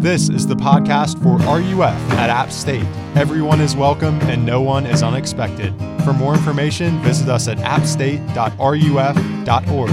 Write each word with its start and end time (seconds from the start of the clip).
This 0.00 0.28
is 0.28 0.46
the 0.46 0.54
podcast 0.54 1.22
for 1.22 1.38
RUF 1.38 2.12
at 2.12 2.28
App 2.28 2.50
State. 2.50 2.84
Everyone 3.16 3.60
is 3.60 3.74
welcome 3.74 4.20
and 4.22 4.44
no 4.44 4.60
one 4.60 4.84
is 4.84 5.02
unexpected. 5.02 5.72
For 6.04 6.12
more 6.12 6.34
information, 6.34 7.00
visit 7.00 7.30
us 7.30 7.48
at 7.48 7.56
appstate.ruf.org. 7.58 9.90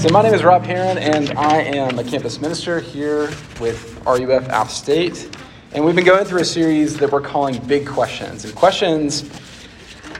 So 0.00 0.10
my 0.10 0.22
name 0.22 0.34
is 0.34 0.44
Rob 0.44 0.64
Heron, 0.64 0.98
and 0.98 1.30
I 1.38 1.62
am 1.62 1.98
a 1.98 2.04
campus 2.04 2.38
minister 2.38 2.78
here 2.80 3.30
with 3.58 4.02
RUF 4.06 4.48
App 4.50 4.68
State. 4.68 5.34
And 5.74 5.84
we've 5.84 5.96
been 5.96 6.04
going 6.04 6.24
through 6.24 6.40
a 6.40 6.44
series 6.44 6.96
that 6.98 7.10
we're 7.10 7.20
calling 7.20 7.58
Big 7.66 7.84
Questions. 7.84 8.44
And 8.44 8.54
questions 8.54 9.24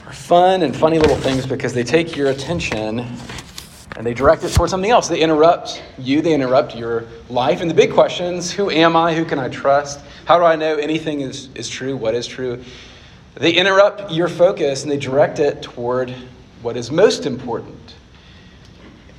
are 0.05 0.13
fun 0.13 0.63
and 0.63 0.77
funny 0.77 0.99
little 0.99 1.15
things 1.15 1.47
because 1.47 1.73
they 1.73 1.85
take 1.85 2.17
your 2.17 2.31
attention 2.31 3.07
and 3.95 4.05
they 4.05 4.15
direct 4.15 4.43
it 4.43 4.53
towards 4.53 4.73
something 4.73 4.91
else. 4.91 5.07
They 5.07 5.21
interrupt 5.21 5.81
you, 5.97 6.23
they 6.23 6.35
interrupt 6.35 6.75
your 6.75 7.05
life. 7.29 7.61
And 7.61 7.71
the 7.71 7.75
big 7.75 7.93
questions 7.93 8.51
who 8.51 8.69
am 8.69 8.97
I? 8.97 9.15
Who 9.15 9.25
can 9.25 9.39
I 9.39 9.49
trust? 9.49 10.01
How 10.25 10.39
do 10.39 10.45
I 10.45 10.57
know 10.57 10.75
anything 10.75 11.21
is, 11.21 11.51
is 11.55 11.69
true? 11.69 11.97
What 11.97 12.17
is 12.17 12.27
true? 12.27 12.61
They 13.37 13.53
interrupt 13.53 14.11
your 14.11 14.27
focus 14.27 14.83
and 14.83 14.91
they 14.91 14.99
direct 14.99 15.39
it 15.39 15.63
toward 15.63 16.11
what 16.63 16.77
is 16.77 16.91
most 16.91 17.27
important. 17.27 17.95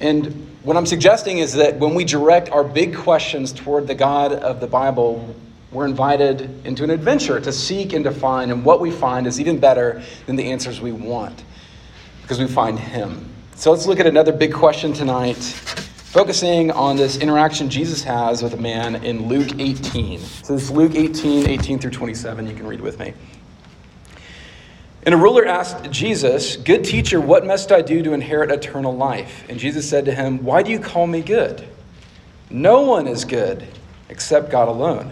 And 0.02 0.50
what 0.64 0.76
I'm 0.76 0.86
suggesting 0.86 1.38
is 1.38 1.54
that 1.54 1.80
when 1.80 1.96
we 1.96 2.04
direct 2.04 2.50
our 2.50 2.66
big 2.66 2.94
questions 2.94 3.54
toward 3.54 3.88
the 3.88 3.96
God 3.96 4.34
of 4.34 4.60
the 4.60 4.68
Bible, 4.68 5.34
we're 5.76 5.86
invited 5.86 6.66
into 6.66 6.84
an 6.84 6.90
adventure 6.90 7.40
to 7.40 7.52
seek 7.52 7.94
and 7.94 8.06
to 8.06 8.12
find, 8.12 8.52
and 8.52 8.64
what 8.64 8.80
we 8.80 8.90
find 8.90 9.28
is 9.28 9.40
even 9.40 9.60
better 9.60 10.02
than 10.26 10.38
the 10.38 10.52
answers 10.52 10.80
we 10.80 10.94
want 10.94 11.44
because 12.22 12.40
we 12.40 12.48
find 12.48 12.80
Him. 12.80 13.30
So 13.56 13.72
let's 13.72 13.86
look 13.86 14.00
at 14.00 14.08
another 14.08 14.32
big 14.32 14.54
question 14.54 14.94
tonight, 14.94 15.36
focusing 15.36 16.72
on 16.72 16.96
this 16.96 17.18
interaction 17.18 17.70
Jesus 17.70 18.04
has 18.04 18.42
with 18.42 18.54
a 18.54 18.58
man 18.58 19.04
in 19.04 19.28
Luke 19.28 19.60
18. 19.60 20.20
So 20.20 20.54
is 20.54 20.72
Luke 20.72 20.96
18, 20.96 21.48
18 21.48 21.78
through 21.78 21.92
27. 21.92 22.48
You 22.48 22.56
can 22.56 22.66
read 22.66 22.82
with 22.82 22.98
me. 22.98 23.14
And 25.04 25.14
a 25.14 25.18
ruler 25.18 25.46
asked 25.46 25.92
Jesus, 25.92 26.56
Good 26.58 26.84
teacher, 26.84 27.22
what 27.22 27.46
must 27.46 27.72
I 27.72 27.82
do 27.82 28.02
to 28.02 28.14
inherit 28.14 28.50
eternal 28.50 28.96
life? 28.96 29.46
And 29.50 29.60
Jesus 29.60 29.88
said 29.88 30.06
to 30.06 30.16
him, 30.16 30.44
Why 30.44 30.64
do 30.64 30.72
you 30.72 30.80
call 30.80 31.06
me 31.06 31.22
good? 31.22 31.68
No 32.50 32.82
one 32.82 33.08
is 33.08 33.26
good 33.26 33.68
except 34.10 34.50
God 34.50 34.68
alone. 34.68 35.12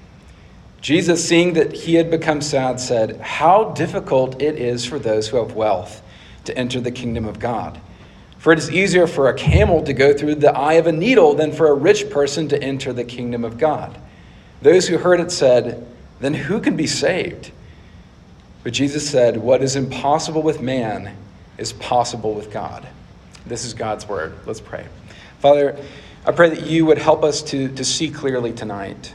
Jesus, 0.81 1.27
seeing 1.27 1.53
that 1.53 1.71
he 1.71 1.93
had 1.93 2.09
become 2.09 2.41
sad, 2.41 2.79
said, 2.79 3.19
How 3.21 3.65
difficult 3.71 4.41
it 4.41 4.55
is 4.57 4.83
for 4.83 4.97
those 4.97 5.27
who 5.27 5.37
have 5.37 5.53
wealth 5.53 6.01
to 6.45 6.57
enter 6.57 6.81
the 6.81 6.91
kingdom 6.91 7.25
of 7.25 7.39
God. 7.39 7.79
For 8.39 8.51
it 8.51 8.57
is 8.57 8.71
easier 8.71 9.05
for 9.05 9.29
a 9.29 9.35
camel 9.35 9.83
to 9.83 9.93
go 9.93 10.17
through 10.17 10.35
the 10.35 10.51
eye 10.51 10.73
of 10.73 10.87
a 10.87 10.91
needle 10.91 11.35
than 11.35 11.51
for 11.51 11.67
a 11.67 11.75
rich 11.75 12.09
person 12.09 12.47
to 12.49 12.61
enter 12.61 12.91
the 12.91 13.03
kingdom 13.03 13.45
of 13.45 13.59
God. 13.59 13.95
Those 14.63 14.87
who 14.87 14.97
heard 14.97 15.19
it 15.19 15.31
said, 15.31 15.87
Then 16.19 16.33
who 16.33 16.59
can 16.59 16.75
be 16.75 16.87
saved? 16.87 17.51
But 18.63 18.73
Jesus 18.73 19.07
said, 19.07 19.37
What 19.37 19.61
is 19.61 19.75
impossible 19.75 20.41
with 20.41 20.61
man 20.61 21.15
is 21.59 21.73
possible 21.73 22.33
with 22.33 22.51
God. 22.51 22.87
This 23.45 23.65
is 23.65 23.75
God's 23.75 24.07
word. 24.07 24.33
Let's 24.47 24.61
pray. 24.61 24.87
Father, 25.39 25.77
I 26.25 26.31
pray 26.31 26.49
that 26.49 26.65
you 26.65 26.85
would 26.87 26.97
help 26.97 27.23
us 27.23 27.43
to, 27.43 27.69
to 27.75 27.83
see 27.83 28.09
clearly 28.09 28.51
tonight. 28.53 29.13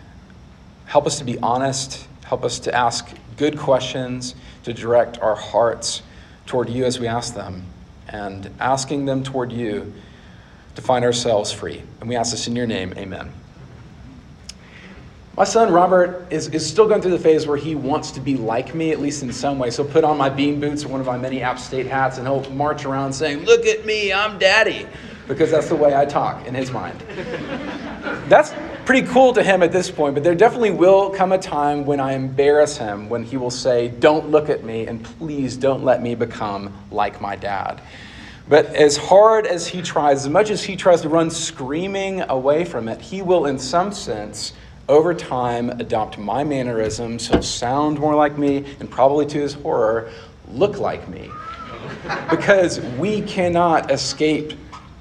Help 0.86 1.06
us 1.06 1.18
to 1.18 1.24
be 1.24 1.38
honest. 1.40 2.06
Help 2.24 2.44
us 2.44 2.58
to 2.60 2.74
ask 2.74 3.08
good 3.36 3.58
questions, 3.58 4.34
to 4.64 4.72
direct 4.72 5.18
our 5.20 5.36
hearts 5.36 6.02
toward 6.46 6.68
you 6.68 6.84
as 6.84 6.98
we 6.98 7.06
ask 7.06 7.34
them, 7.34 7.64
and 8.08 8.50
asking 8.58 9.04
them 9.04 9.22
toward 9.22 9.52
you 9.52 9.92
to 10.74 10.82
find 10.82 11.04
ourselves 11.04 11.52
free. 11.52 11.82
And 12.00 12.08
we 12.08 12.16
ask 12.16 12.30
this 12.30 12.46
in 12.46 12.56
your 12.56 12.66
name. 12.66 12.94
Amen. 12.96 13.30
My 15.36 15.44
son 15.44 15.70
Robert 15.70 16.26
is, 16.30 16.48
is 16.48 16.66
still 16.66 16.88
going 16.88 17.02
through 17.02 17.10
the 17.10 17.18
phase 17.18 17.46
where 17.46 17.58
he 17.58 17.74
wants 17.74 18.10
to 18.12 18.20
be 18.20 18.38
like 18.38 18.74
me, 18.74 18.92
at 18.92 19.00
least 19.00 19.22
in 19.22 19.30
some 19.32 19.58
way. 19.58 19.70
So 19.70 19.84
put 19.84 20.02
on 20.02 20.16
my 20.16 20.30
bean 20.30 20.60
boots 20.60 20.84
or 20.84 20.88
one 20.88 21.00
of 21.00 21.06
my 21.06 21.18
many 21.18 21.42
App 21.42 21.58
State 21.58 21.86
hats, 21.86 22.16
and 22.16 22.26
he'll 22.26 22.48
march 22.52 22.86
around 22.86 23.12
saying, 23.12 23.44
Look 23.44 23.66
at 23.66 23.84
me, 23.84 24.14
I'm 24.14 24.38
daddy, 24.38 24.86
because 25.28 25.50
that's 25.50 25.68
the 25.68 25.76
way 25.76 25.94
I 25.94 26.06
talk 26.06 26.46
in 26.46 26.54
his 26.54 26.70
mind. 26.70 26.98
that's 28.28 28.52
pretty 28.86 29.06
cool 29.08 29.32
to 29.34 29.42
him 29.42 29.64
at 29.64 29.72
this 29.72 29.90
point, 29.90 30.14
but 30.14 30.22
there 30.22 30.36
definitely 30.36 30.70
will 30.70 31.10
come 31.10 31.32
a 31.32 31.38
time 31.38 31.84
when 31.84 31.98
I 31.98 32.12
embarrass 32.12 32.78
him, 32.78 33.08
when 33.08 33.24
he 33.24 33.36
will 33.36 33.50
say, 33.50 33.88
Don't 33.88 34.30
look 34.30 34.48
at 34.48 34.62
me, 34.62 34.86
and 34.86 35.04
please 35.04 35.56
don't 35.56 35.84
let 35.84 36.00
me 36.00 36.14
become 36.14 36.72
like 36.92 37.20
my 37.20 37.34
dad. 37.34 37.82
But 38.48 38.66
as 38.66 38.96
hard 38.96 39.44
as 39.44 39.66
he 39.66 39.82
tries, 39.82 40.18
as 40.18 40.28
much 40.28 40.50
as 40.50 40.62
he 40.62 40.76
tries 40.76 41.02
to 41.02 41.08
run 41.08 41.30
screaming 41.30 42.20
away 42.22 42.64
from 42.64 42.88
it, 42.88 43.00
he 43.00 43.22
will, 43.22 43.46
in 43.46 43.58
some 43.58 43.92
sense, 43.92 44.52
over 44.88 45.12
time 45.14 45.68
adopt 45.68 46.16
my 46.16 46.44
mannerisms. 46.44 47.26
He'll 47.26 47.42
sound 47.42 47.98
more 47.98 48.14
like 48.14 48.38
me 48.38 48.64
and 48.78 48.88
probably 48.88 49.26
to 49.26 49.40
his 49.40 49.54
horror, 49.54 50.12
look 50.48 50.78
like 50.78 51.08
me. 51.08 51.28
because 52.30 52.80
we 52.98 53.22
cannot 53.22 53.90
escape 53.90 54.52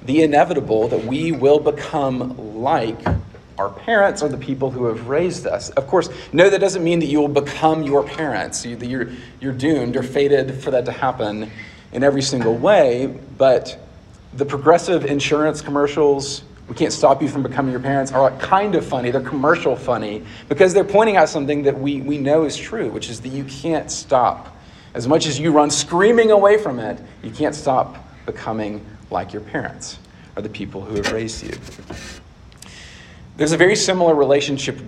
the 0.06 0.24
inevitable 0.24 0.88
that 0.88 1.06
we 1.06 1.32
will 1.32 1.60
become 1.60 2.60
like 2.60 3.00
our 3.58 3.70
parents 3.70 4.22
are 4.22 4.30
the 4.30 4.38
people 4.38 4.70
who 4.70 4.86
have 4.86 5.08
raised 5.08 5.48
us. 5.48 5.70
Of 5.72 5.88
course, 5.88 6.10
no, 6.34 6.50
that 6.50 6.60
doesn't 6.60 6.84
mean 6.84 7.00
that 7.00 7.08
you 7.08 7.20
will 7.20 7.28
become 7.28 7.84
your 7.84 8.04
parents. 8.04 8.66
You're, 8.66 9.10
you're 9.40 9.54
doomed 9.54 9.96
or 9.96 10.04
fated 10.04 10.62
for 10.62 10.72
that 10.72 10.86
to 10.86 10.92
happen 10.92 11.50
in 11.94 12.04
every 12.04 12.22
single 12.22 12.56
way, 12.56 13.18
but 13.38 13.80
the 14.34 14.46
progressive 14.46 15.06
insurance 15.06 15.62
commercials, 15.62 16.44
we 16.68 16.76
can't 16.76 16.92
stop 16.92 17.22
you 17.22 17.30
from 17.30 17.44
becoming 17.44 17.72
your 17.72 17.80
parents 17.80 18.12
are 18.12 18.32
kind 18.38 18.76
of 18.76 18.86
funny. 18.86 19.12
They're 19.12 19.22
commercial 19.22 19.78
funny 19.78 20.26
because 20.50 20.74
they're 20.74 20.84
pointing 20.84 21.16
out 21.16 21.30
something 21.30 21.64
that 21.64 21.80
we, 21.80 22.02
we 22.02 22.18
know 22.18 22.44
is 22.44 22.58
true, 22.58 22.90
which 22.90 23.10
is 23.10 23.22
that 23.22 23.30
you 23.30 23.46
can't 23.46 23.90
stop. 23.90 24.58
As 24.94 25.08
much 25.08 25.26
as 25.26 25.40
you 25.40 25.52
run 25.52 25.70
screaming 25.70 26.32
away 26.32 26.58
from 26.58 26.80
it, 26.80 27.00
you 27.24 27.32
can't 27.32 27.56
stop 27.56 27.98
becoming 28.26 28.86
like 29.10 29.32
your 29.32 29.42
parents 29.42 30.00
or 30.36 30.42
the 30.42 30.50
people 30.50 30.82
who 30.82 30.96
have 30.96 31.12
raised 31.14 31.44
you. 31.44 31.54
There's 33.38 33.52
a 33.52 33.58
very 33.58 33.76
similar 33.76 34.16
relationship, 34.16 34.80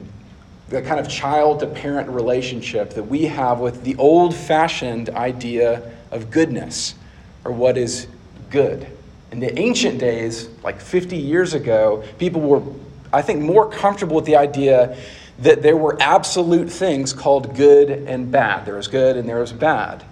the 0.69 0.81
kind 0.81 1.01
of 1.01 1.09
child 1.09 1.59
to 1.59 1.67
parent 1.67 2.07
relationship 2.07 2.91
that 2.91 3.03
we 3.03 3.23
have 3.23 3.59
with 3.59 3.83
the 3.83 3.95
old 3.97 4.33
fashioned 4.33 5.09
idea 5.09 5.91
of 6.11 6.31
goodness 6.31 6.95
or 7.43 7.51
what 7.51 7.77
is 7.77 8.07
good. 8.49 8.87
In 9.33 9.41
the 9.41 9.57
ancient 9.59 9.99
days, 9.99 10.47
like 10.63 10.79
50 10.79 11.17
years 11.17 11.53
ago, 11.53 12.05
people 12.19 12.39
were, 12.39 12.63
I 13.11 13.21
think, 13.21 13.41
more 13.41 13.69
comfortable 13.69 14.15
with 14.15 14.25
the 14.25 14.37
idea 14.37 14.97
that 15.39 15.61
there 15.61 15.75
were 15.75 15.97
absolute 15.99 16.69
things 16.69 17.11
called 17.11 17.53
good 17.53 17.89
and 17.89 18.31
bad. 18.31 18.65
There 18.65 18.75
was 18.75 18.87
good 18.87 19.17
and 19.17 19.27
there 19.27 19.39
was 19.39 19.51
bad. 19.51 20.05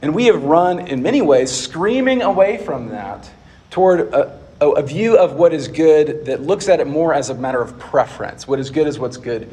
And 0.00 0.14
we 0.14 0.26
have 0.26 0.44
run, 0.44 0.86
in 0.86 1.02
many 1.02 1.20
ways, 1.20 1.50
screaming 1.50 2.22
away 2.22 2.58
from 2.58 2.90
that 2.90 3.28
toward 3.70 4.00
a, 4.14 4.38
a, 4.70 4.82
view 4.82 5.18
of 5.18 5.34
what 5.34 5.52
is 5.52 5.68
good 5.68 6.26
that 6.26 6.42
looks 6.42 6.68
at 6.68 6.80
it 6.80 6.86
more 6.86 7.14
as 7.14 7.30
a 7.30 7.34
matter 7.34 7.60
of 7.60 7.78
preference. 7.78 8.46
What 8.46 8.58
is 8.58 8.70
good 8.70 8.86
is 8.86 8.98
what's 8.98 9.16
good 9.16 9.50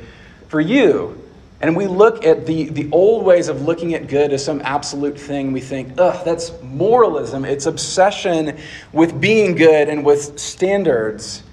for 0.47 0.61
you. 0.61 1.21
And 1.61 1.75
we 1.75 1.87
look 1.87 2.25
at 2.25 2.45
the, 2.45 2.69
the 2.69 2.89
old 2.91 3.25
ways 3.25 3.49
of 3.49 3.63
looking 3.63 3.93
at 3.93 4.07
good 4.07 4.31
as 4.31 4.43
some 4.43 4.61
absolute 4.61 5.19
thing. 5.19 5.51
We 5.51 5.59
think, 5.59 5.93
ugh, 5.97 6.23
that's 6.23 6.53
moralism. 6.61 7.43
It's 7.43 7.65
obsession 7.65 8.57
with 8.93 9.19
being 9.19 9.55
good 9.55 9.89
and 9.89 10.05
with 10.05 10.39
standards. 10.39 11.43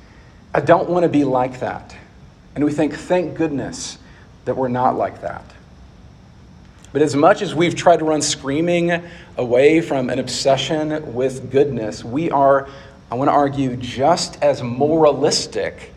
I 0.54 0.60
don't 0.60 0.88
want 0.88 1.02
to 1.02 1.08
be 1.08 1.24
like 1.24 1.60
that. 1.60 1.96
And 2.54 2.64
we 2.64 2.72
think, 2.72 2.94
thank 2.94 3.36
goodness 3.36 3.98
that 4.44 4.56
we're 4.56 4.68
not 4.68 4.96
like 4.96 5.20
that. 5.22 5.44
But 6.92 7.02
as 7.02 7.14
much 7.14 7.42
as 7.42 7.54
we've 7.54 7.74
tried 7.74 7.98
to 7.98 8.06
run 8.06 8.22
screaming 8.22 9.02
away 9.36 9.82
from 9.82 10.08
an 10.08 10.18
obsession 10.18 11.12
with 11.12 11.50
goodness, 11.50 12.02
we 12.02 12.30
are, 12.30 12.68
I 13.10 13.14
want 13.14 13.28
to 13.28 13.32
argue, 13.32 13.76
just 13.76 14.42
as 14.42 14.62
moralistic 14.62 15.92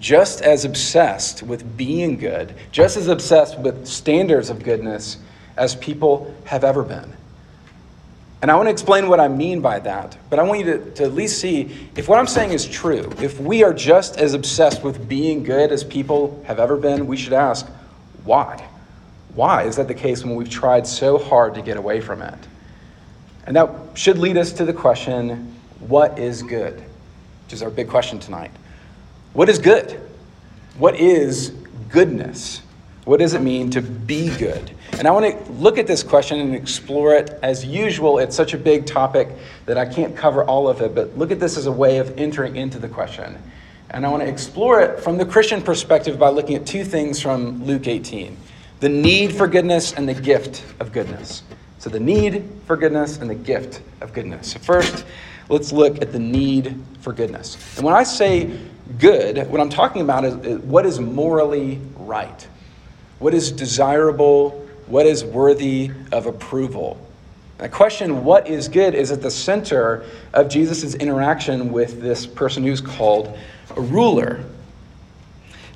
just 0.00 0.40
as 0.40 0.64
obsessed 0.64 1.42
with 1.42 1.76
being 1.76 2.16
good, 2.16 2.54
just 2.72 2.96
as 2.96 3.08
obsessed 3.08 3.58
with 3.58 3.86
standards 3.86 4.48
of 4.50 4.64
goodness 4.64 5.18
as 5.56 5.76
people 5.76 6.34
have 6.44 6.64
ever 6.64 6.82
been. 6.82 7.12
And 8.42 8.50
I 8.50 8.56
want 8.56 8.68
to 8.68 8.70
explain 8.70 9.10
what 9.10 9.20
I 9.20 9.28
mean 9.28 9.60
by 9.60 9.78
that, 9.80 10.16
but 10.30 10.38
I 10.38 10.42
want 10.42 10.60
you 10.60 10.64
to, 10.64 10.90
to 10.92 11.04
at 11.04 11.12
least 11.12 11.38
see 11.38 11.90
if 11.94 12.08
what 12.08 12.18
I'm 12.18 12.26
saying 12.26 12.52
is 12.52 12.66
true. 12.66 13.12
If 13.20 13.38
we 13.38 13.62
are 13.62 13.74
just 13.74 14.16
as 14.16 14.32
obsessed 14.32 14.82
with 14.82 15.06
being 15.06 15.42
good 15.42 15.70
as 15.70 15.84
people 15.84 16.42
have 16.46 16.58
ever 16.58 16.78
been, 16.78 17.06
we 17.06 17.18
should 17.18 17.34
ask, 17.34 17.68
why? 18.24 18.66
Why 19.34 19.64
is 19.64 19.76
that 19.76 19.88
the 19.88 19.94
case 19.94 20.24
when 20.24 20.34
we've 20.34 20.48
tried 20.48 20.86
so 20.86 21.18
hard 21.18 21.54
to 21.54 21.62
get 21.62 21.76
away 21.76 22.00
from 22.00 22.22
it? 22.22 22.38
And 23.46 23.56
that 23.56 23.70
should 23.92 24.16
lead 24.16 24.38
us 24.38 24.52
to 24.54 24.64
the 24.64 24.72
question 24.72 25.54
what 25.80 26.18
is 26.18 26.42
good? 26.42 26.74
Which 27.44 27.52
is 27.52 27.62
our 27.62 27.70
big 27.70 27.88
question 27.88 28.18
tonight. 28.18 28.50
What 29.32 29.48
is 29.48 29.58
good? 29.58 30.00
What 30.78 30.94
is 30.96 31.50
goodness? 31.88 32.62
What 33.04 33.18
does 33.18 33.34
it 33.34 33.42
mean 33.42 33.70
to 33.70 33.82
be 33.82 34.34
good? 34.36 34.70
And 34.92 35.08
I 35.08 35.10
want 35.10 35.46
to 35.46 35.52
look 35.52 35.78
at 35.78 35.86
this 35.86 36.02
question 36.02 36.38
and 36.38 36.54
explore 36.54 37.14
it. 37.14 37.38
As 37.42 37.64
usual, 37.64 38.18
it's 38.18 38.36
such 38.36 38.54
a 38.54 38.58
big 38.58 38.86
topic 38.86 39.28
that 39.66 39.78
I 39.78 39.86
can't 39.86 40.16
cover 40.16 40.44
all 40.44 40.68
of 40.68 40.80
it, 40.80 40.94
but 40.94 41.16
look 41.16 41.30
at 41.30 41.40
this 41.40 41.56
as 41.56 41.66
a 41.66 41.72
way 41.72 41.98
of 41.98 42.16
entering 42.18 42.56
into 42.56 42.78
the 42.78 42.88
question. 42.88 43.38
And 43.90 44.06
I 44.06 44.10
want 44.10 44.22
to 44.22 44.28
explore 44.28 44.80
it 44.80 45.00
from 45.00 45.18
the 45.18 45.24
Christian 45.24 45.62
perspective 45.62 46.18
by 46.18 46.28
looking 46.28 46.54
at 46.54 46.66
two 46.66 46.84
things 46.84 47.20
from 47.20 47.64
Luke 47.64 47.88
18 47.88 48.36
the 48.80 48.88
need 48.88 49.34
for 49.34 49.46
goodness 49.46 49.92
and 49.92 50.08
the 50.08 50.14
gift 50.14 50.64
of 50.80 50.90
goodness. 50.90 51.42
So, 51.78 51.90
the 51.90 52.00
need 52.00 52.48
for 52.66 52.76
goodness 52.76 53.18
and 53.18 53.28
the 53.28 53.34
gift 53.34 53.82
of 54.00 54.14
goodness. 54.14 54.54
First, 54.54 55.04
let's 55.50 55.72
look 55.72 56.00
at 56.00 56.12
the 56.12 56.18
need 56.18 56.80
for 57.00 57.12
goodness. 57.12 57.76
And 57.76 57.84
when 57.84 57.94
I 57.94 58.04
say 58.04 58.58
good, 58.98 59.48
what 59.48 59.60
I'm 59.60 59.68
talking 59.68 60.02
about 60.02 60.24
is 60.24 60.60
what 60.60 60.86
is 60.86 60.98
morally 61.00 61.80
right, 61.96 62.48
what 63.18 63.34
is 63.34 63.52
desirable, 63.52 64.66
what 64.86 65.06
is 65.06 65.24
worthy 65.24 65.90
of 66.12 66.26
approval. 66.26 66.98
The 67.58 67.68
question, 67.68 68.24
what 68.24 68.48
is 68.48 68.68
good, 68.68 68.94
is 68.94 69.10
at 69.10 69.20
the 69.20 69.30
center 69.30 70.04
of 70.32 70.48
Jesus' 70.48 70.94
interaction 70.94 71.72
with 71.72 72.00
this 72.00 72.26
person 72.26 72.62
who's 72.62 72.80
called 72.80 73.36
a 73.76 73.80
ruler. 73.80 74.42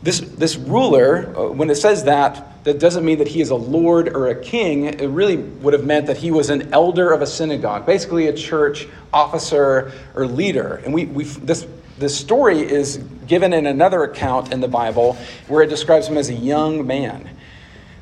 This, 0.03 0.21
this 0.21 0.57
ruler, 0.57 1.35
uh, 1.37 1.51
when 1.51 1.69
it 1.69 1.75
says 1.75 2.05
that, 2.05 2.54
that 2.65 2.79
doesn't 2.79 3.05
mean 3.05 3.19
that 3.19 3.29
he 3.29 3.41
is 3.41 3.51
a 3.51 3.55
lord 3.55 4.09
or 4.09 4.29
a 4.29 4.35
king. 4.35 4.87
It 4.87 5.09
really 5.09 5.37
would 5.37 5.75
have 5.75 5.85
meant 5.85 6.07
that 6.07 6.17
he 6.17 6.31
was 6.31 6.51
an 6.51 6.73
elder 6.73 7.13
of 7.13 7.21
a 7.21 7.27
synagogue, 7.27 7.87
basically 7.87 8.27
a 8.29 8.33
church 8.33 8.89
officer 9.13 9.93
or 10.15 10.27
leader. 10.27 10.77
And 10.85 10.93
we, 10.93 11.05
we 11.05 11.25
this, 11.25 11.67
this 11.99 12.17
story 12.17 12.61
is 12.61 12.97
given 13.27 13.53
in 13.53 13.67
another 13.67 14.03
account 14.05 14.53
in 14.53 14.61
the 14.61 14.69
Bible 14.69 15.17
where 15.47 15.63
it 15.63 15.69
describes 15.69 16.09
him 16.09 16.17
as 16.17 16.31
a 16.31 16.35
young 16.35 16.87
man. 16.87 17.29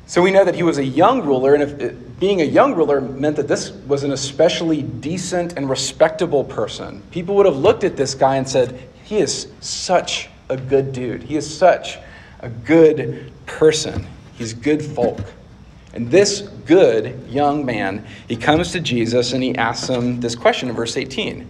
So 0.05 0.21
we 0.21 0.31
know 0.31 0.45
that 0.45 0.55
he 0.55 0.63
was 0.63 0.77
a 0.77 0.85
young 0.85 1.25
ruler, 1.25 1.55
and 1.55 1.81
it, 1.81 2.19
being 2.19 2.41
a 2.41 2.45
young 2.45 2.75
ruler 2.75 3.01
meant 3.01 3.35
that 3.37 3.47
this 3.47 3.71
was 3.71 4.03
an 4.03 4.11
especially 4.11 4.81
decent 4.81 5.53
and 5.53 5.69
respectable 5.69 6.43
person. 6.43 7.01
People 7.11 7.35
would 7.35 7.45
have 7.45 7.57
looked 7.57 7.83
at 7.83 7.95
this 7.95 8.13
guy 8.13 8.35
and 8.35 8.47
said, 8.47 8.79
He 9.03 9.17
is 9.17 9.47
such 9.61 10.29
a 10.49 10.57
good 10.57 10.91
dude. 10.91 11.23
He 11.23 11.35
is 11.35 11.57
such 11.57 11.97
a 12.41 12.49
good 12.49 13.31
person. 13.45 14.05
He's 14.37 14.53
good 14.53 14.83
folk. 14.83 15.19
And 15.93 16.09
this 16.09 16.41
good 16.41 17.27
young 17.29 17.65
man, 17.65 18.05
he 18.27 18.35
comes 18.35 18.71
to 18.71 18.79
Jesus 18.79 19.33
and 19.33 19.43
he 19.43 19.55
asks 19.55 19.87
him 19.87 20.19
this 20.21 20.35
question 20.35 20.69
in 20.69 20.75
verse 20.75 20.97
18 20.97 21.47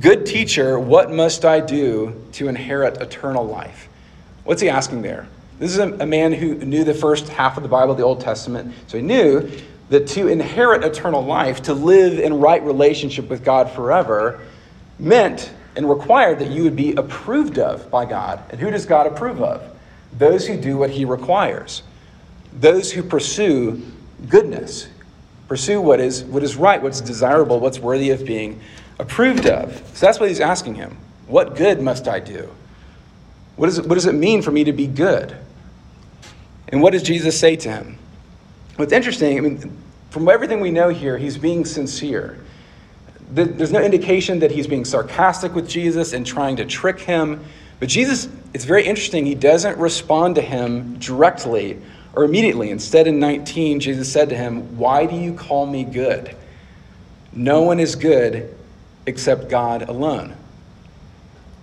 Good 0.00 0.26
teacher, 0.26 0.78
what 0.78 1.10
must 1.10 1.44
I 1.44 1.60
do 1.60 2.24
to 2.32 2.48
inherit 2.48 3.00
eternal 3.00 3.44
life? 3.44 3.88
What's 4.44 4.62
he 4.62 4.68
asking 4.68 5.02
there? 5.02 5.26
This 5.58 5.72
is 5.72 5.78
a, 5.78 5.92
a, 5.94 6.06
man 6.06 6.32
who 6.32 6.54
knew 6.54 6.84
the 6.84 6.94
first 6.94 7.28
half 7.28 7.56
of 7.56 7.64
the 7.64 7.68
Bible, 7.68 7.94
the 7.96 8.04
Old 8.04 8.20
Testament. 8.20 8.74
So 8.86 8.96
he 8.96 9.02
knew 9.02 9.50
that 9.88 10.06
to 10.08 10.28
inherit 10.28 10.84
eternal 10.84 11.22
life, 11.22 11.62
to 11.62 11.74
live 11.74 12.20
in 12.20 12.38
right 12.38 12.62
relationship 12.62 13.28
with 13.28 13.44
God 13.44 13.70
forever, 13.72 14.40
meant 14.98 15.50
and 15.74 15.88
required 15.88 16.38
that 16.40 16.50
you 16.50 16.62
would 16.64 16.76
be 16.76 16.94
approved 16.94 17.58
of 17.58 17.90
by 17.90 18.04
God. 18.04 18.40
And 18.50 18.60
who 18.60 18.70
does 18.70 18.86
God 18.86 19.06
approve 19.06 19.42
of? 19.42 19.62
Those 20.16 20.46
who 20.46 20.56
do 20.56 20.76
what 20.76 20.90
he 20.90 21.04
requires, 21.04 21.82
those 22.52 22.90
who 22.90 23.02
pursue 23.02 23.82
goodness, 24.28 24.88
pursue 25.48 25.80
what 25.80 26.00
is, 26.00 26.24
what 26.24 26.42
is 26.42 26.56
right, 26.56 26.82
what's 26.82 27.00
desirable, 27.00 27.60
what's 27.60 27.78
worthy 27.78 28.10
of 28.10 28.24
being 28.24 28.60
approved 28.98 29.46
of. 29.46 29.74
So 29.94 30.06
that's 30.06 30.20
what 30.20 30.28
he's 30.28 30.40
asking 30.40 30.74
him. 30.74 30.96
What 31.26 31.56
good 31.56 31.80
must 31.80 32.08
I 32.08 32.20
do? 32.20 32.50
What, 33.56 33.68
is 33.68 33.78
it, 33.78 33.86
what 33.86 33.94
does 33.94 34.06
it 34.06 34.14
mean 34.14 34.42
for 34.42 34.50
me 34.50 34.64
to 34.64 34.72
be 34.72 34.86
good? 34.86 35.36
And 36.68 36.82
what 36.82 36.92
does 36.92 37.02
Jesus 37.02 37.38
say 37.38 37.56
to 37.56 37.70
him? 37.70 37.98
What's 38.76 38.92
interesting, 38.92 39.36
I 39.36 39.40
mean, 39.40 39.76
from 40.10 40.28
everything 40.28 40.60
we 40.60 40.70
know 40.70 40.88
here, 40.88 41.18
he's 41.18 41.36
being 41.36 41.64
sincere. 41.64 42.38
There's 43.30 43.72
no 43.72 43.82
indication 43.82 44.38
that 44.38 44.50
he's 44.50 44.66
being 44.66 44.84
sarcastic 44.84 45.54
with 45.54 45.68
Jesus 45.68 46.12
and 46.14 46.24
trying 46.24 46.56
to 46.56 46.64
trick 46.64 46.98
him. 46.98 47.44
But 47.78 47.88
Jesus, 47.88 48.28
it's 48.54 48.64
very 48.64 48.84
interesting, 48.86 49.26
he 49.26 49.34
doesn't 49.34 49.76
respond 49.78 50.36
to 50.36 50.40
him 50.40 50.98
directly 50.98 51.78
or 52.14 52.24
immediately. 52.24 52.70
Instead, 52.70 53.06
in 53.06 53.18
19, 53.18 53.80
Jesus 53.80 54.12
said 54.12 54.28
to 54.30 54.36
him, 54.36 54.78
Why 54.78 55.06
do 55.06 55.16
you 55.16 55.32
call 55.32 55.66
me 55.66 55.84
good? 55.84 56.34
No 57.32 57.62
one 57.62 57.80
is 57.80 57.94
good 57.94 58.54
except 59.06 59.48
God 59.48 59.88
alone. 59.88 60.34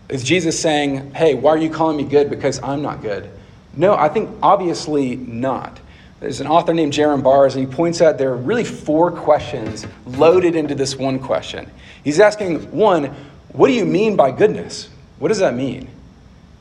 Is 0.10 0.24
Jesus 0.24 0.60
saying, 0.60 1.14
Hey, 1.14 1.34
why 1.34 1.52
are 1.52 1.58
you 1.58 1.70
calling 1.70 1.98
me 1.98 2.04
good? 2.04 2.30
Because 2.30 2.62
I'm 2.62 2.82
not 2.82 3.02
good. 3.02 3.30
No, 3.76 3.96
I 3.96 4.10
think 4.10 4.30
obviously 4.42 5.16
not. 5.16 5.80
There's 6.20 6.40
an 6.40 6.48
author 6.48 6.74
named 6.74 6.94
Jerram 6.94 7.22
Barrs, 7.22 7.56
and 7.56 7.68
he 7.68 7.74
points 7.74 8.02
out 8.02 8.18
there 8.18 8.32
are 8.32 8.38
really 8.38 8.64
four 8.64 9.12
questions 9.12 9.86
loaded 10.06 10.56
into 10.56 10.74
this 10.74 10.96
one 10.96 11.20
question. 11.20 11.70
He's 12.04 12.20
asking, 12.20 12.72
one, 12.72 13.14
what 13.52 13.68
do 13.68 13.74
you 13.74 13.86
mean 13.86 14.16
by 14.16 14.32
goodness? 14.32 14.90
What 15.20 15.28
does 15.28 15.40
that 15.40 15.56
mean? 15.56 15.90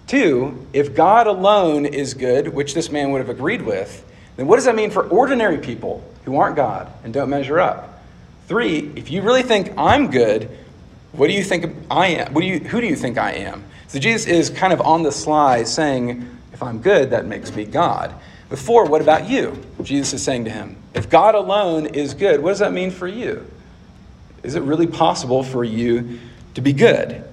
Two, 0.07 0.67
if 0.73 0.95
God 0.95 1.27
alone 1.27 1.87
is 1.87 2.15
good, 2.15 2.49
which 2.49 2.75
this 2.75 2.91
man 2.91 3.11
would 3.13 3.21
have 3.21 3.31
agreed 3.31 3.63
with, 3.63 4.05
then 4.37 4.47
what 4.47 4.57
does 4.57 4.67
that 4.67 4.75
mean 4.75 4.91
for 4.91 5.09
ordinary 5.09 5.59
people 5.59 6.05
who 6.25 6.37
aren't 6.37 6.57
God 6.57 6.93
and 7.05 7.15
don't 7.15 7.31
measure 7.31 7.59
up? 7.59 8.03
Three, 8.47 8.93
if 8.97 9.11
you 9.11 9.23
really 9.23 9.43
think 9.43 9.73
I'm 9.79 10.11
good, 10.11 10.51
what 11.13 11.29
do 11.29 11.33
you 11.33 11.43
think 11.43 11.75
I 11.91 12.09
am? 12.09 12.35
What 12.35 12.43
do 12.43 12.47
you, 12.47 12.59
who 12.59 12.81
do 12.81 12.87
you 12.87 12.97
think 12.97 13.17
I 13.17 13.33
am? 13.33 13.65
So 13.89 13.99
Jesus 13.99 14.27
is 14.27 14.51
kind 14.51 14.73
of 14.73 14.81
on 14.81 15.03
the 15.03 15.13
sly 15.13 15.63
saying, 15.63 16.29
if 16.53 16.63
I'm 16.63 16.81
good, 16.81 17.11
that 17.11 17.27
makes 17.27 17.55
me 17.55 17.65
God. 17.65 18.15
Before, 18.51 18.87
what 18.87 19.01
about 19.01 19.29
you? 19.29 19.65
Jesus 19.83 20.15
is 20.15 20.23
saying 20.23 20.45
to 20.45 20.51
him, 20.51 20.77
if 20.95 21.09
God 21.09 21.35
alone 21.35 21.87
is 21.87 22.15
good, 22.15 22.43
what 22.43 22.51
does 22.51 22.59
that 22.59 22.73
mean 22.73 22.91
for 22.91 23.09
you? 23.09 23.49
Is 24.43 24.55
it 24.55 24.63
really 24.63 24.87
possible 24.87 25.43
for 25.43 25.65
you 25.65 26.21
to 26.55 26.61
be 26.61 26.73
good? 26.73 27.25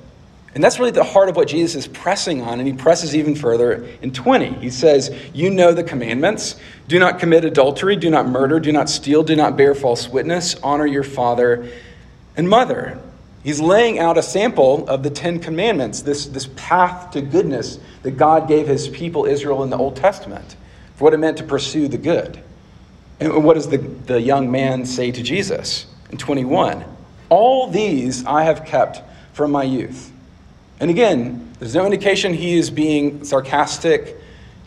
And 0.53 0.63
that's 0.63 0.79
really 0.79 0.91
the 0.91 1.03
heart 1.03 1.29
of 1.29 1.37
what 1.37 1.47
Jesus 1.47 1.85
is 1.85 1.87
pressing 1.87 2.41
on, 2.41 2.59
and 2.59 2.67
he 2.67 2.73
presses 2.73 3.15
even 3.15 3.35
further 3.35 3.87
in 4.01 4.11
20. 4.11 4.55
He 4.55 4.69
says, 4.69 5.15
You 5.33 5.49
know 5.49 5.73
the 5.73 5.83
commandments 5.83 6.57
do 6.89 6.99
not 6.99 7.19
commit 7.19 7.45
adultery, 7.45 7.95
do 7.95 8.09
not 8.09 8.27
murder, 8.27 8.59
do 8.59 8.73
not 8.73 8.89
steal, 8.89 9.23
do 9.23 9.35
not 9.35 9.55
bear 9.55 9.73
false 9.73 10.09
witness, 10.09 10.55
honor 10.55 10.85
your 10.85 11.03
father 11.03 11.69
and 12.35 12.49
mother. 12.49 12.99
He's 13.43 13.61
laying 13.61 13.97
out 13.97 14.17
a 14.17 14.23
sample 14.23 14.87
of 14.87 15.03
the 15.03 15.09
Ten 15.09 15.39
Commandments, 15.39 16.01
this, 16.01 16.25
this 16.27 16.47
path 16.55 17.11
to 17.11 17.21
goodness 17.21 17.79
that 18.03 18.11
God 18.11 18.47
gave 18.47 18.67
his 18.67 18.89
people 18.89 19.25
Israel 19.25 19.63
in 19.63 19.69
the 19.69 19.77
Old 19.77 19.95
Testament, 19.95 20.57
for 20.95 21.05
what 21.05 21.13
it 21.13 21.17
meant 21.17 21.37
to 21.37 21.43
pursue 21.43 21.87
the 21.87 21.97
good. 21.97 22.41
And 23.21 23.43
what 23.43 23.53
does 23.53 23.69
the, 23.69 23.77
the 23.77 24.19
young 24.19 24.51
man 24.51 24.85
say 24.85 25.11
to 25.11 25.23
Jesus 25.23 25.85
in 26.09 26.17
21? 26.17 26.83
All 27.29 27.67
these 27.67 28.25
I 28.25 28.43
have 28.43 28.65
kept 28.65 29.01
from 29.33 29.51
my 29.51 29.63
youth. 29.63 30.10
And 30.81 30.89
again, 30.89 31.53
there's 31.59 31.75
no 31.75 31.85
indication 31.85 32.33
he 32.33 32.57
is 32.57 32.71
being 32.71 33.23
sarcastic, 33.23 34.17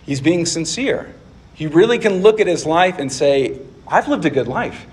he's 0.06 0.20
being 0.20 0.46
sincere. 0.46 1.12
He 1.54 1.66
really 1.66 1.98
can 1.98 2.22
look 2.22 2.40
at 2.40 2.46
his 2.46 2.64
life 2.64 2.98
and 2.98 3.12
say, 3.12 3.58
I've 3.86 4.06
lived 4.06 4.24
a 4.24 4.30
good 4.30 4.46
life. 4.46 4.86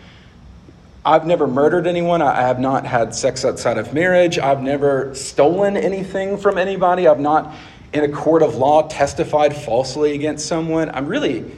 I've 1.06 1.26
never 1.26 1.46
murdered 1.48 1.86
anyone. 1.86 2.24
I 2.24 2.42
have 2.42 2.60
not 2.60 2.86
had 2.88 3.14
sex 3.14 3.46
outside 3.46 3.78
of 3.78 3.94
marriage. 3.94 4.40
I've 4.40 4.62
never 4.62 5.14
stolen 5.14 5.78
anything 5.78 6.38
from 6.38 6.58
anybody. 6.58 7.08
I've 7.08 7.20
not, 7.20 7.54
in 7.94 8.04
a 8.04 8.10
court 8.10 8.42
of 8.42 8.56
law, 8.56 8.88
testified 8.88 9.56
falsely 9.56 10.14
against 10.14 10.48
someone. 10.48 10.90
I'm 10.90 11.06
really, 11.06 11.52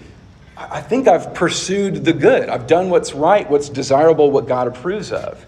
I 0.57 0.81
think 0.81 1.07
I've 1.07 1.33
pursued 1.33 2.03
the 2.03 2.13
good. 2.13 2.49
I've 2.49 2.67
done 2.67 2.89
what's 2.89 3.13
right, 3.13 3.49
what's 3.49 3.69
desirable, 3.69 4.29
what 4.29 4.45
God 4.45 4.67
approves 4.67 5.13
of. 5.13 5.45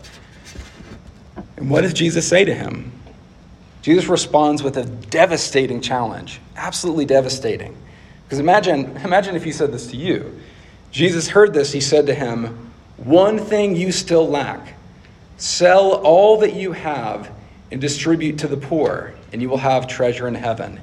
And 1.57 1.69
what 1.69 1.81
does 1.81 1.93
Jesus 1.93 2.27
say 2.27 2.45
to 2.45 2.53
him? 2.53 2.93
Jesus 3.85 4.07
responds 4.07 4.63
with 4.63 4.77
a 4.77 4.83
devastating 4.83 5.79
challenge, 5.79 6.41
absolutely 6.55 7.05
devastating. 7.05 7.77
Because 8.23 8.39
imagine, 8.39 8.97
imagine 9.03 9.35
if 9.35 9.43
he 9.43 9.51
said 9.51 9.71
this 9.71 9.91
to 9.91 9.95
you. 9.95 10.39
Jesus 10.89 11.27
heard 11.27 11.53
this, 11.53 11.71
he 11.71 11.81
said 11.81 12.07
to 12.07 12.15
him, 12.15 12.71
one 12.97 13.37
thing 13.37 13.75
you 13.75 13.91
still 13.91 14.27
lack 14.27 14.73
sell 15.37 15.91
all 15.91 16.39
that 16.39 16.55
you 16.55 16.71
have 16.71 17.29
and 17.71 17.79
distribute 17.79 18.39
to 18.39 18.47
the 18.47 18.57
poor, 18.57 19.13
and 19.31 19.39
you 19.39 19.49
will 19.49 19.57
have 19.57 19.87
treasure 19.87 20.27
in 20.27 20.33
heaven. 20.33 20.81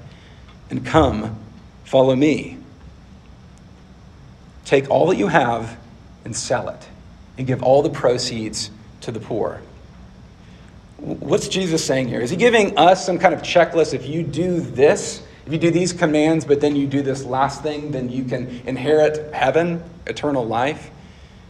and 0.70 0.86
come, 0.86 1.36
follow 1.82 2.14
me. 2.14 2.56
Take 4.64 4.88
all 4.88 5.08
that 5.08 5.16
you 5.16 5.26
have 5.26 5.76
and 6.24 6.36
sell 6.36 6.68
it, 6.68 6.88
and 7.36 7.48
give 7.48 7.64
all 7.64 7.82
the 7.82 7.90
proceeds 7.90 8.70
to 9.00 9.10
the 9.10 9.18
poor. 9.18 9.60
What's 11.02 11.48
Jesus 11.48 11.84
saying 11.84 12.06
here? 12.06 12.20
Is 12.20 12.30
he 12.30 12.36
giving 12.36 12.78
us 12.78 13.04
some 13.04 13.18
kind 13.18 13.34
of 13.34 13.42
checklist? 13.42 13.92
If 13.92 14.06
you 14.06 14.22
do 14.22 14.60
this, 14.60 15.26
if 15.44 15.52
you 15.52 15.58
do 15.58 15.72
these 15.72 15.92
commands, 15.92 16.44
but 16.44 16.60
then 16.60 16.76
you 16.76 16.86
do 16.86 17.02
this 17.02 17.24
last 17.24 17.64
thing, 17.64 17.90
then 17.90 18.08
you 18.08 18.24
can 18.24 18.62
inherit 18.66 19.34
heaven, 19.34 19.82
eternal 20.06 20.46
life? 20.46 20.92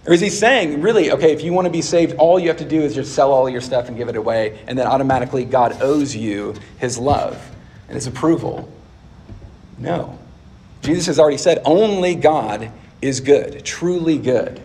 Or 0.06 0.14
is 0.14 0.22
he 0.22 0.30
saying, 0.30 0.80
really, 0.80 1.12
okay, 1.12 1.32
if 1.32 1.42
you 1.42 1.52
want 1.52 1.66
to 1.66 1.70
be 1.70 1.82
saved, 1.82 2.16
all 2.16 2.40
you 2.40 2.48
have 2.48 2.56
to 2.56 2.68
do 2.68 2.80
is 2.80 2.94
just 2.94 3.14
sell 3.14 3.30
all 3.30 3.46
your 3.46 3.60
stuff 3.60 3.88
and 3.88 3.96
give 3.96 4.08
it 4.08 4.16
away, 4.16 4.58
and 4.66 4.78
then 4.78 4.86
automatically 4.86 5.44
God 5.44 5.82
owes 5.82 6.16
you 6.16 6.54
his 6.78 6.96
love 6.96 7.38
and 7.88 7.94
his 7.94 8.06
approval? 8.06 8.72
No. 9.76 10.18
Jesus 10.80 11.06
has 11.06 11.18
already 11.18 11.36
said, 11.36 11.60
only 11.66 12.14
God 12.14 12.72
is 13.02 13.20
good, 13.20 13.64
truly 13.66 14.16
good. 14.16 14.62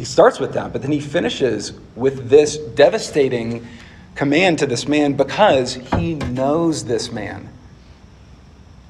He 0.00 0.06
starts 0.06 0.40
with 0.40 0.54
that, 0.54 0.72
but 0.72 0.80
then 0.80 0.92
he 0.92 1.00
finishes 1.00 1.74
with 1.94 2.30
this 2.30 2.56
devastating 2.56 3.68
command 4.14 4.60
to 4.60 4.66
this 4.66 4.88
man 4.88 5.12
because 5.12 5.74
he 5.74 6.14
knows 6.14 6.86
this 6.86 7.12
man. 7.12 7.50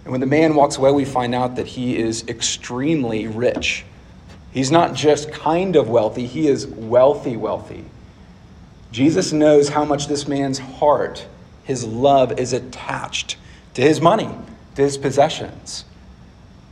And 0.05 0.13
when 0.13 0.21
the 0.21 0.29
man 0.29 0.55
walks 0.55 0.77
away, 0.77 0.93
we 0.93 1.05
find 1.05 1.35
out 1.35 1.57
that 1.57 1.67
he 1.67 1.99
is 1.99 2.29
extremely 2.29 3.27
rich. 3.27 3.85
He's 4.53 4.71
not 4.71 4.95
just 4.95 5.33
kind 5.33 5.75
of 5.75 5.89
wealthy, 5.89 6.27
he 6.29 6.47
is 6.47 6.69
wealthy, 6.69 7.37
wealthy. 7.37 7.87
Jesus 8.93 9.33
knows 9.33 9.71
how 9.71 9.85
much 9.85 10.07
this 10.07 10.29
man's 10.29 10.61
heart, 10.61 11.27
his 11.65 11.85
love, 11.85 12.39
is 12.39 12.53
attached 12.53 13.37
to 13.75 13.83
his 13.83 14.01
money, 14.01 14.31
to 14.77 14.83
his 14.83 14.97
possessions. 14.97 15.85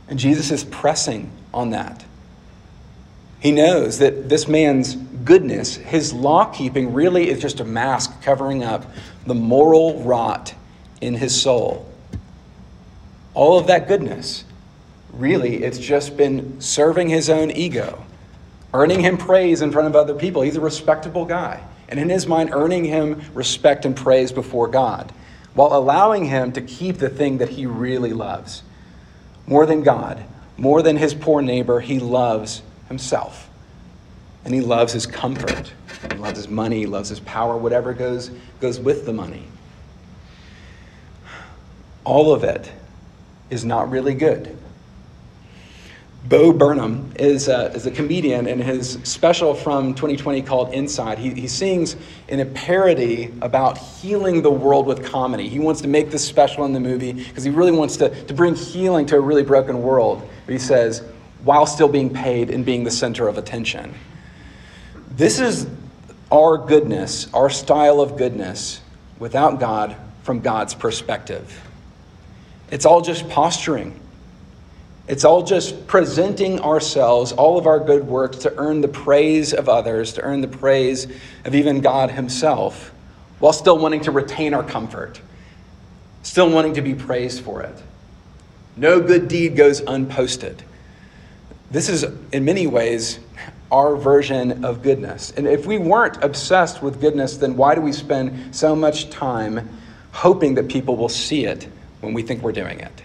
And 0.07 0.17
Jesus 0.17 0.49
is 0.49 0.63
pressing 0.63 1.29
on 1.53 1.71
that. 1.71 2.05
He 3.39 3.51
knows 3.51 3.99
that 3.99 4.29
this 4.29 4.47
man's 4.47 4.95
goodness, 4.95 5.75
his 5.75 6.13
law 6.13 6.45
keeping, 6.45 6.93
really 6.93 7.29
is 7.29 7.41
just 7.41 7.59
a 7.59 7.65
mask 7.65 8.21
covering 8.21 8.63
up 8.63 8.85
the 9.25 9.35
moral 9.35 10.03
rot 10.03 10.53
in 11.01 11.13
his 11.13 11.39
soul. 11.39 11.89
All 13.33 13.57
of 13.57 13.67
that 13.67 13.87
goodness 13.87 14.43
really, 15.13 15.63
it's 15.63 15.79
just 15.79 16.17
been 16.17 16.59
serving 16.61 17.09
his 17.09 17.29
own 17.29 17.51
ego, 17.51 18.05
earning 18.73 19.01
him 19.01 19.17
praise 19.17 19.61
in 19.61 19.71
front 19.71 19.87
of 19.87 19.95
other 19.95 20.13
people. 20.13 20.41
He's 20.41 20.55
a 20.55 20.61
respectable 20.61 21.25
guy. 21.25 21.63
And 21.87 21.99
in 21.99 22.09
his 22.09 22.27
mind, 22.27 22.51
earning 22.53 22.85
him 22.85 23.21
respect 23.33 23.85
and 23.85 23.95
praise 23.95 24.31
before 24.31 24.67
God, 24.67 25.11
while 25.55 25.73
allowing 25.73 26.25
him 26.25 26.51
to 26.51 26.61
keep 26.61 26.97
the 26.97 27.09
thing 27.09 27.39
that 27.39 27.49
he 27.49 27.65
really 27.65 28.13
loves. 28.13 28.61
More 29.47 29.65
than 29.65 29.81
God, 29.81 30.23
more 30.55 30.83
than 30.83 30.97
his 30.97 31.15
poor 31.15 31.41
neighbor, 31.41 31.79
he 31.79 31.99
loves 31.99 32.61
himself. 32.89 33.49
And 34.43 34.53
he 34.53 34.61
loves 34.61 34.91
his 34.91 35.05
comfort. 35.05 35.71
He 36.11 36.17
loves 36.17 36.37
his 36.37 36.47
money, 36.47 36.79
he 36.79 36.85
loves 36.85 37.09
his 37.09 37.19
power, 37.21 37.57
whatever 37.57 37.93
goes, 37.93 38.29
goes 38.59 38.79
with 38.79 39.05
the 39.05 39.13
money. 39.13 39.43
All 42.03 42.33
of 42.33 42.43
it 42.43 42.71
is 43.49 43.65
not 43.65 43.89
really 43.89 44.13
good. 44.13 44.57
Bo 46.25 46.51
Burnham 46.51 47.13
is 47.15 47.47
a, 47.47 47.71
is 47.71 47.85
a 47.85 47.91
comedian, 47.91 48.45
and 48.47 48.61
his 48.61 48.99
special 49.03 49.53
from 49.53 49.93
2020 49.95 50.41
called 50.41 50.73
Inside, 50.73 51.17
he, 51.17 51.31
he 51.31 51.47
sings 51.47 51.95
in 52.27 52.41
a 52.41 52.45
parody 52.45 53.33
about 53.41 53.77
healing 53.77 54.41
the 54.41 54.51
world 54.51 54.85
with 54.85 55.03
comedy. 55.05 55.47
He 55.47 55.59
wants 55.59 55.81
to 55.81 55.87
make 55.87 56.11
this 56.11 56.25
special 56.25 56.65
in 56.65 56.73
the 56.73 56.79
movie 56.79 57.13
because 57.13 57.43
he 57.43 57.49
really 57.49 57.71
wants 57.71 57.95
to, 57.97 58.09
to 58.25 58.33
bring 58.33 58.53
healing 58.55 59.05
to 59.07 59.15
a 59.15 59.19
really 59.19 59.43
broken 59.43 59.81
world. 59.81 60.27
But 60.45 60.51
he 60.51 60.59
says, 60.59 61.03
while 61.43 61.65
still 61.65 61.87
being 61.87 62.13
paid 62.13 62.49
and 62.49 62.65
being 62.65 62.83
the 62.83 62.91
center 62.91 63.27
of 63.27 63.37
attention. 63.37 63.93
This 65.11 65.39
is 65.39 65.67
our 66.31 66.57
goodness, 66.57 67.31
our 67.33 67.49
style 67.49 68.01
of 68.01 68.17
goodness, 68.17 68.81
without 69.17 69.59
God 69.59 69.95
from 70.23 70.41
God's 70.41 70.75
perspective. 70.75 71.61
It's 72.71 72.85
all 72.85 73.01
just 73.01 73.27
posturing. 73.29 73.99
It's 75.07 75.25
all 75.25 75.41
just 75.41 75.87
presenting 75.87 76.59
ourselves, 76.59 77.31
all 77.31 77.57
of 77.57 77.65
our 77.65 77.79
good 77.79 78.05
works, 78.05 78.37
to 78.39 78.55
earn 78.57 78.81
the 78.81 78.87
praise 78.87 79.53
of 79.53 79.67
others, 79.67 80.13
to 80.13 80.21
earn 80.21 80.41
the 80.41 80.47
praise 80.47 81.07
of 81.45 81.55
even 81.55 81.81
God 81.81 82.11
Himself, 82.11 82.91
while 83.39 83.53
still 83.53 83.79
wanting 83.79 84.01
to 84.01 84.11
retain 84.11 84.53
our 84.53 84.63
comfort, 84.63 85.19
still 86.21 86.49
wanting 86.51 86.75
to 86.75 86.81
be 86.81 86.93
praised 86.93 87.41
for 87.43 87.63
it. 87.63 87.75
No 88.75 89.01
good 89.01 89.27
deed 89.27 89.55
goes 89.55 89.81
unposted. 89.81 90.61
This 91.71 91.89
is, 91.89 92.05
in 92.31 92.45
many 92.45 92.67
ways, 92.67 93.19
our 93.71 93.95
version 93.95 94.65
of 94.65 94.81
goodness. 94.81 95.31
And 95.37 95.47
if 95.47 95.65
we 95.65 95.77
weren't 95.77 96.23
obsessed 96.23 96.81
with 96.81 96.99
goodness, 96.99 97.37
then 97.37 97.55
why 97.55 97.75
do 97.75 97.81
we 97.81 97.91
spend 97.91 98.55
so 98.55 98.75
much 98.75 99.09
time 99.09 99.69
hoping 100.11 100.55
that 100.55 100.67
people 100.67 100.95
will 100.95 101.09
see 101.09 101.45
it 101.45 101.67
when 102.01 102.13
we 102.13 102.23
think 102.23 102.41
we're 102.41 102.51
doing 102.51 102.79
it? 102.79 103.03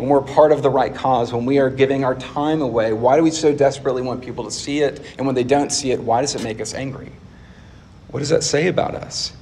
when 0.00 0.08
we're 0.08 0.22
part 0.22 0.50
of 0.50 0.62
the 0.62 0.70
right 0.70 0.94
cause, 0.94 1.30
when 1.30 1.44
we 1.44 1.58
are 1.58 1.68
giving 1.68 2.04
our 2.04 2.14
time 2.14 2.62
away, 2.62 2.94
why 2.94 3.16
do 3.16 3.22
we 3.22 3.30
so 3.30 3.54
desperately 3.54 4.00
want 4.00 4.22
people 4.22 4.44
to 4.44 4.50
see 4.50 4.80
it? 4.80 5.00
And 5.18 5.26
when 5.26 5.34
they 5.34 5.44
don't 5.44 5.70
see 5.70 5.90
it, 5.90 6.00
why 6.00 6.22
does 6.22 6.34
it 6.34 6.42
make 6.42 6.60
us 6.60 6.72
angry? 6.72 7.12
What 8.08 8.20
does 8.20 8.30
that 8.30 8.42
say 8.42 8.68
about 8.68 8.94
us? 8.94 9.34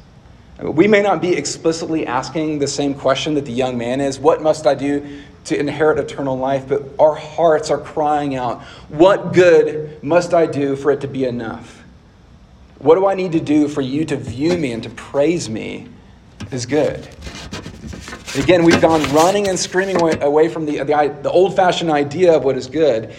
We 0.60 0.88
may 0.88 1.00
not 1.00 1.22
be 1.22 1.32
explicitly 1.32 2.08
asking 2.08 2.58
the 2.58 2.66
same 2.66 2.92
question 2.94 3.34
that 3.34 3.44
the 3.44 3.52
young 3.52 3.78
man 3.78 4.00
is 4.00 4.18
What 4.18 4.42
must 4.42 4.66
I 4.66 4.74
do 4.74 5.22
to 5.44 5.58
inherit 5.58 5.98
eternal 5.98 6.36
life? 6.36 6.68
But 6.68 6.82
our 6.98 7.14
hearts 7.14 7.70
are 7.70 7.78
crying 7.78 8.34
out, 8.34 8.62
What 8.88 9.32
good 9.32 10.02
must 10.02 10.34
I 10.34 10.46
do 10.46 10.76
for 10.76 10.90
it 10.90 11.00
to 11.02 11.08
be 11.08 11.24
enough? 11.24 11.82
What 12.78 12.94
do 12.94 13.06
I 13.06 13.14
need 13.14 13.32
to 13.32 13.40
do 13.40 13.66
for 13.68 13.80
you 13.80 14.04
to 14.04 14.16
view 14.16 14.56
me 14.56 14.72
and 14.72 14.82
to 14.84 14.90
praise 14.90 15.48
me 15.50 15.88
as 16.52 16.64
good? 16.64 17.08
Again, 18.36 18.62
we've 18.62 18.80
gone 18.80 19.02
running 19.12 19.48
and 19.48 19.58
screaming 19.58 20.00
away 20.00 20.48
from 20.48 20.66
the, 20.66 20.78
the, 20.78 21.16
the 21.22 21.30
old 21.30 21.56
fashioned 21.56 21.90
idea 21.90 22.36
of 22.36 22.44
what 22.44 22.56
is 22.56 22.66
good. 22.66 23.14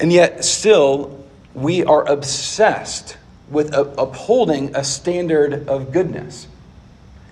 And 0.00 0.12
yet, 0.12 0.44
still, 0.44 1.24
we 1.54 1.84
are 1.84 2.06
obsessed 2.06 3.16
with 3.48 3.72
upholding 3.74 4.74
a 4.74 4.84
standard 4.84 5.68
of 5.68 5.92
goodness. 5.92 6.48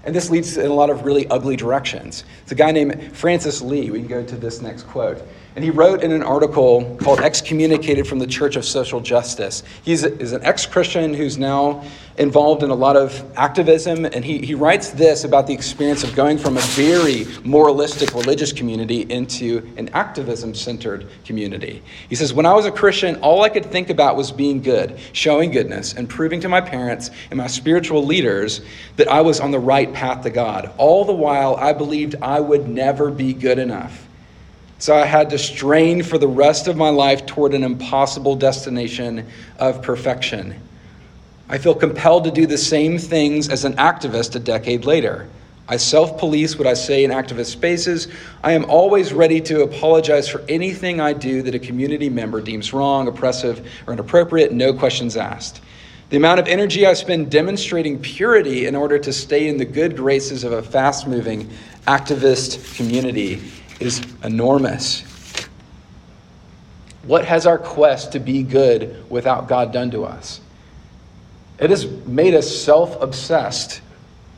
And 0.04 0.14
this 0.14 0.30
leads 0.30 0.56
in 0.56 0.70
a 0.70 0.74
lot 0.74 0.90
of 0.90 1.04
really 1.04 1.28
ugly 1.28 1.56
directions. 1.56 2.24
It's 2.42 2.52
a 2.52 2.56
guy 2.56 2.72
named 2.72 3.16
Frances 3.16 3.62
Lee. 3.62 3.90
We 3.90 4.00
can 4.00 4.08
go 4.08 4.24
to 4.24 4.36
this 4.36 4.60
next 4.60 4.84
quote. 4.84 5.22
And 5.54 5.62
he 5.62 5.70
wrote 5.70 6.02
in 6.02 6.12
an 6.12 6.22
article 6.22 6.96
called 7.00 7.20
Excommunicated 7.20 8.06
from 8.06 8.18
the 8.18 8.26
Church 8.26 8.56
of 8.56 8.64
Social 8.64 9.00
Justice. 9.00 9.62
He 9.84 9.92
is 9.92 10.04
an 10.04 10.42
ex 10.42 10.64
Christian 10.64 11.12
who's 11.12 11.36
now 11.36 11.84
involved 12.16 12.62
in 12.62 12.70
a 12.70 12.74
lot 12.74 12.96
of 12.96 13.22
activism. 13.36 14.04
And 14.04 14.24
he, 14.24 14.38
he 14.38 14.54
writes 14.54 14.90
this 14.90 15.24
about 15.24 15.46
the 15.46 15.52
experience 15.54 16.04
of 16.04 16.14
going 16.14 16.38
from 16.38 16.56
a 16.56 16.60
very 16.60 17.26
moralistic 17.44 18.14
religious 18.14 18.52
community 18.52 19.02
into 19.10 19.58
an 19.76 19.88
activism 19.90 20.54
centered 20.54 21.08
community. 21.24 21.82
He 22.08 22.14
says, 22.14 22.32
When 22.32 22.46
I 22.46 22.54
was 22.54 22.64
a 22.64 22.72
Christian, 22.72 23.16
all 23.16 23.42
I 23.42 23.48
could 23.48 23.66
think 23.66 23.90
about 23.90 24.16
was 24.16 24.32
being 24.32 24.62
good, 24.62 24.98
showing 25.12 25.50
goodness, 25.50 25.94
and 25.94 26.08
proving 26.08 26.40
to 26.40 26.48
my 26.48 26.60
parents 26.60 27.10
and 27.30 27.38
my 27.38 27.46
spiritual 27.46 28.04
leaders 28.04 28.62
that 28.96 29.08
I 29.08 29.20
was 29.20 29.40
on 29.40 29.50
the 29.50 29.58
right 29.58 29.92
path 29.92 30.22
to 30.22 30.30
God. 30.30 30.72
All 30.78 31.04
the 31.04 31.12
while, 31.12 31.56
I 31.56 31.72
believed 31.72 32.16
I 32.22 32.40
would 32.40 32.68
never 32.68 33.10
be 33.10 33.34
good 33.34 33.58
enough. 33.58 34.08
So 34.82 34.96
I 34.96 35.04
had 35.06 35.30
to 35.30 35.38
strain 35.38 36.02
for 36.02 36.18
the 36.18 36.26
rest 36.26 36.66
of 36.66 36.76
my 36.76 36.88
life 36.88 37.24
toward 37.24 37.54
an 37.54 37.62
impossible 37.62 38.34
destination 38.34 39.28
of 39.60 39.80
perfection. 39.80 40.56
I 41.48 41.58
feel 41.58 41.76
compelled 41.76 42.24
to 42.24 42.32
do 42.32 42.46
the 42.46 42.58
same 42.58 42.98
things 42.98 43.48
as 43.48 43.64
an 43.64 43.74
activist 43.74 44.34
a 44.34 44.40
decade 44.40 44.84
later. 44.84 45.28
I 45.68 45.76
self 45.76 46.18
police 46.18 46.58
what 46.58 46.66
I 46.66 46.74
say 46.74 47.04
in 47.04 47.12
activist 47.12 47.52
spaces. 47.52 48.08
I 48.42 48.54
am 48.54 48.64
always 48.64 49.12
ready 49.12 49.40
to 49.42 49.62
apologize 49.62 50.28
for 50.28 50.40
anything 50.48 51.00
I 51.00 51.12
do 51.12 51.42
that 51.42 51.54
a 51.54 51.60
community 51.60 52.10
member 52.10 52.40
deems 52.40 52.72
wrong, 52.72 53.06
oppressive, 53.06 53.64
or 53.86 53.92
inappropriate, 53.92 54.50
no 54.50 54.74
questions 54.74 55.16
asked. 55.16 55.60
The 56.10 56.16
amount 56.16 56.40
of 56.40 56.48
energy 56.48 56.86
I 56.86 56.94
spend 56.94 57.30
demonstrating 57.30 58.00
purity 58.00 58.66
in 58.66 58.74
order 58.74 58.98
to 58.98 59.12
stay 59.12 59.46
in 59.46 59.58
the 59.58 59.64
good 59.64 59.96
graces 59.96 60.42
of 60.42 60.50
a 60.50 60.60
fast 60.60 61.06
moving 61.06 61.48
activist 61.86 62.76
community 62.76 63.40
is 63.80 64.02
enormous. 64.22 65.04
What 67.04 67.24
has 67.24 67.46
our 67.46 67.58
quest 67.58 68.12
to 68.12 68.20
be 68.20 68.42
good 68.42 69.08
without 69.10 69.48
God 69.48 69.72
done 69.72 69.90
to 69.90 70.04
us? 70.04 70.40
It 71.58 71.70
has 71.70 71.86
made 72.06 72.34
us 72.34 72.48
self 72.50 73.00
obsessed, 73.00 73.80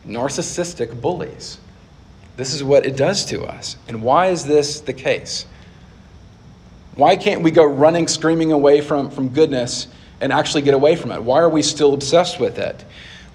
narcissistic 0.06 1.00
bullies. 1.00 1.58
This 2.36 2.52
is 2.52 2.64
what 2.64 2.84
it 2.84 2.96
does 2.96 3.24
to 3.26 3.44
us. 3.44 3.76
And 3.88 4.02
why 4.02 4.28
is 4.28 4.44
this 4.44 4.80
the 4.80 4.92
case? 4.92 5.46
Why 6.96 7.16
can't 7.16 7.42
we 7.42 7.50
go 7.50 7.64
running, 7.64 8.08
screaming 8.08 8.52
away 8.52 8.80
from, 8.80 9.10
from 9.10 9.28
goodness 9.28 9.88
and 10.20 10.32
actually 10.32 10.62
get 10.62 10.74
away 10.74 10.96
from 10.96 11.12
it? 11.12 11.22
Why 11.22 11.40
are 11.40 11.48
we 11.48 11.62
still 11.62 11.94
obsessed 11.94 12.40
with 12.40 12.58
it? 12.58 12.84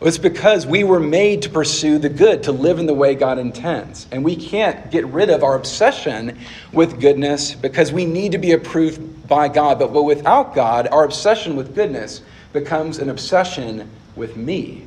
It's 0.02 0.18
because 0.18 0.66
we 0.66 0.86
were 0.86 1.00
made 1.00 1.42
to 1.42 1.50
pursue 1.50 2.00
the 2.00 2.08
good, 2.08 2.44
to 2.44 2.54
live 2.54 2.80
in 2.80 2.86
the 2.86 2.94
way 2.94 3.16
God 3.16 3.38
intends. 3.38 4.08
And 4.12 4.24
we 4.24 4.38
can't 4.38 4.90
get 4.92 5.06
rid 5.08 5.30
of 5.30 5.44
our 5.44 5.56
obsession 5.56 6.40
with 6.72 7.02
goodness 7.02 7.54
because 7.54 7.92
we 7.92 8.06
need 8.06 8.32
to 8.32 8.38
be 8.38 8.54
approved 8.54 9.28
by 9.28 9.50
God. 9.50 9.78
But, 9.78 9.92
without 9.92 10.56
God, 10.56 10.88
our 10.88 11.04
obsession 11.04 11.58
with 11.58 11.76
goodness 11.76 12.22
becomes 12.54 13.00
an 13.00 13.10
obsession 13.10 13.90
with 14.16 14.38
me. 14.38 14.86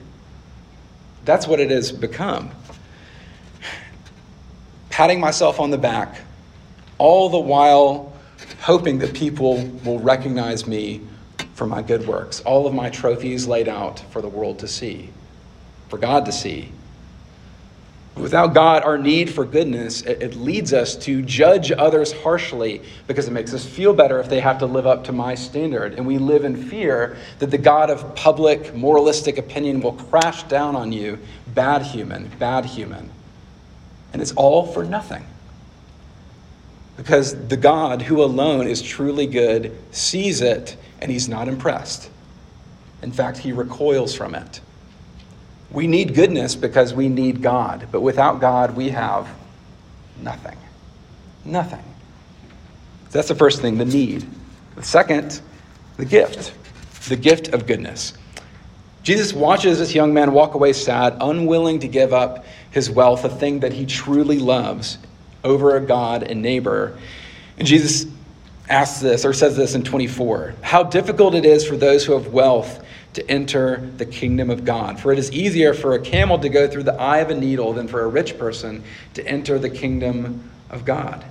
That's 1.26 1.46
what 1.46 1.60
it 1.60 1.70
has 1.70 1.92
become. 1.92 2.50
Patting 4.88 5.20
myself 5.20 5.60
on 5.60 5.70
the 5.70 5.78
back, 5.78 6.22
all 6.96 7.28
the 7.28 7.38
while 7.38 8.12
hoping 8.60 8.98
that 9.00 9.12
people 9.14 9.64
will 9.84 9.98
recognize 9.98 10.66
me 10.66 11.00
for 11.54 11.66
my 11.66 11.82
good 11.82 12.06
works, 12.06 12.40
all 12.40 12.66
of 12.66 12.74
my 12.74 12.90
trophies 12.90 13.46
laid 13.46 13.68
out 13.68 14.00
for 14.10 14.22
the 14.22 14.28
world 14.28 14.58
to 14.60 14.68
see, 14.68 15.10
for 15.88 15.98
God 15.98 16.26
to 16.26 16.32
see. 16.32 16.72
Without 18.16 18.52
God, 18.52 18.82
our 18.82 18.98
need 18.98 19.30
for 19.30 19.46
goodness, 19.46 20.02
it, 20.02 20.36
leads 20.36 20.74
us 20.74 20.96
to 20.96 21.22
judge 21.22 21.72
others 21.72 22.12
harshly 22.12 22.82
because 23.06 23.26
it 23.26 23.30
makes 23.30 23.54
us 23.54 23.64
feel 23.64 23.94
better 23.94 24.20
if 24.20 24.28
they 24.28 24.40
have 24.40 24.58
to 24.58 24.66
live 24.66 24.86
up 24.86 25.04
to 25.04 25.12
my 25.12 25.34
standard. 25.34 25.94
And 25.94 26.06
we 26.06 26.18
live 26.18 26.44
in 26.44 26.54
fear 26.54 27.16
that 27.38 27.50
the 27.50 27.56
God 27.56 27.88
of 27.88 28.14
public 28.14 28.74
moralistic 28.74 29.38
opinion 29.38 29.80
will 29.80 29.94
crash 29.94 30.42
down 30.42 30.76
on 30.76 30.92
you, 30.92 31.18
bad 31.54 31.82
human, 31.82 32.28
bad 32.38 32.66
human. 32.66 33.10
And 34.12 34.20
it's 34.20 34.32
all 34.32 34.66
for 34.66 34.84
nothing. 34.84 35.24
Because 36.96 37.48
the 37.48 37.56
God 37.56 38.02
who 38.02 38.22
alone 38.22 38.66
is 38.66 38.82
truly 38.82 39.26
good 39.26 39.76
sees 39.90 40.40
it 40.40 40.76
and 41.00 41.10
he's 41.10 41.28
not 41.28 41.48
impressed. 41.48 42.10
In 43.02 43.12
fact, 43.12 43.38
he 43.38 43.52
recoils 43.52 44.14
from 44.14 44.34
it. 44.34 44.60
We 45.70 45.86
need 45.86 46.14
goodness 46.14 46.54
because 46.54 46.92
we 46.92 47.08
need 47.08 47.42
God, 47.42 47.88
but 47.90 48.02
without 48.02 48.40
God, 48.40 48.76
we 48.76 48.90
have 48.90 49.28
nothing. 50.20 50.58
Nothing. 51.44 51.82
That's 53.10 53.28
the 53.28 53.34
first 53.34 53.60
thing, 53.60 53.78
the 53.78 53.84
need. 53.84 54.26
The 54.76 54.82
second, 54.82 55.40
the 55.96 56.04
gift, 56.04 56.54
the 57.08 57.16
gift 57.16 57.48
of 57.48 57.66
goodness. 57.66 58.14
Jesus 59.02 59.32
watches 59.32 59.78
this 59.78 59.94
young 59.94 60.14
man 60.14 60.32
walk 60.32 60.54
away 60.54 60.72
sad, 60.72 61.16
unwilling 61.20 61.80
to 61.80 61.88
give 61.88 62.12
up 62.12 62.44
his 62.70 62.88
wealth, 62.88 63.24
a 63.24 63.28
thing 63.28 63.60
that 63.60 63.72
he 63.72 63.84
truly 63.84 64.38
loves, 64.38 64.98
over 65.44 65.76
a 65.76 65.80
God 65.80 66.22
and 66.22 66.42
neighbor. 66.42 66.98
And 67.58 67.66
Jesus 67.66 68.06
asks 68.68 69.00
this 69.00 69.24
or 69.24 69.32
says 69.32 69.56
this 69.56 69.74
in 69.74 69.82
24 69.82 70.54
How 70.62 70.82
difficult 70.82 71.34
it 71.34 71.44
is 71.44 71.66
for 71.66 71.76
those 71.76 72.04
who 72.04 72.12
have 72.12 72.28
wealth 72.28 72.84
to 73.14 73.30
enter 73.30 73.90
the 73.98 74.06
kingdom 74.06 74.50
of 74.50 74.64
God. 74.64 74.98
For 74.98 75.12
it 75.12 75.18
is 75.18 75.30
easier 75.32 75.74
for 75.74 75.94
a 75.94 76.00
camel 76.00 76.38
to 76.38 76.48
go 76.48 76.66
through 76.66 76.84
the 76.84 76.94
eye 76.94 77.18
of 77.18 77.30
a 77.30 77.34
needle 77.34 77.72
than 77.74 77.86
for 77.88 78.02
a 78.02 78.08
rich 78.08 78.38
person 78.38 78.82
to 79.14 79.26
enter 79.26 79.58
the 79.58 79.68
kingdom 79.68 80.50
of 80.70 80.84
God. 80.84 81.24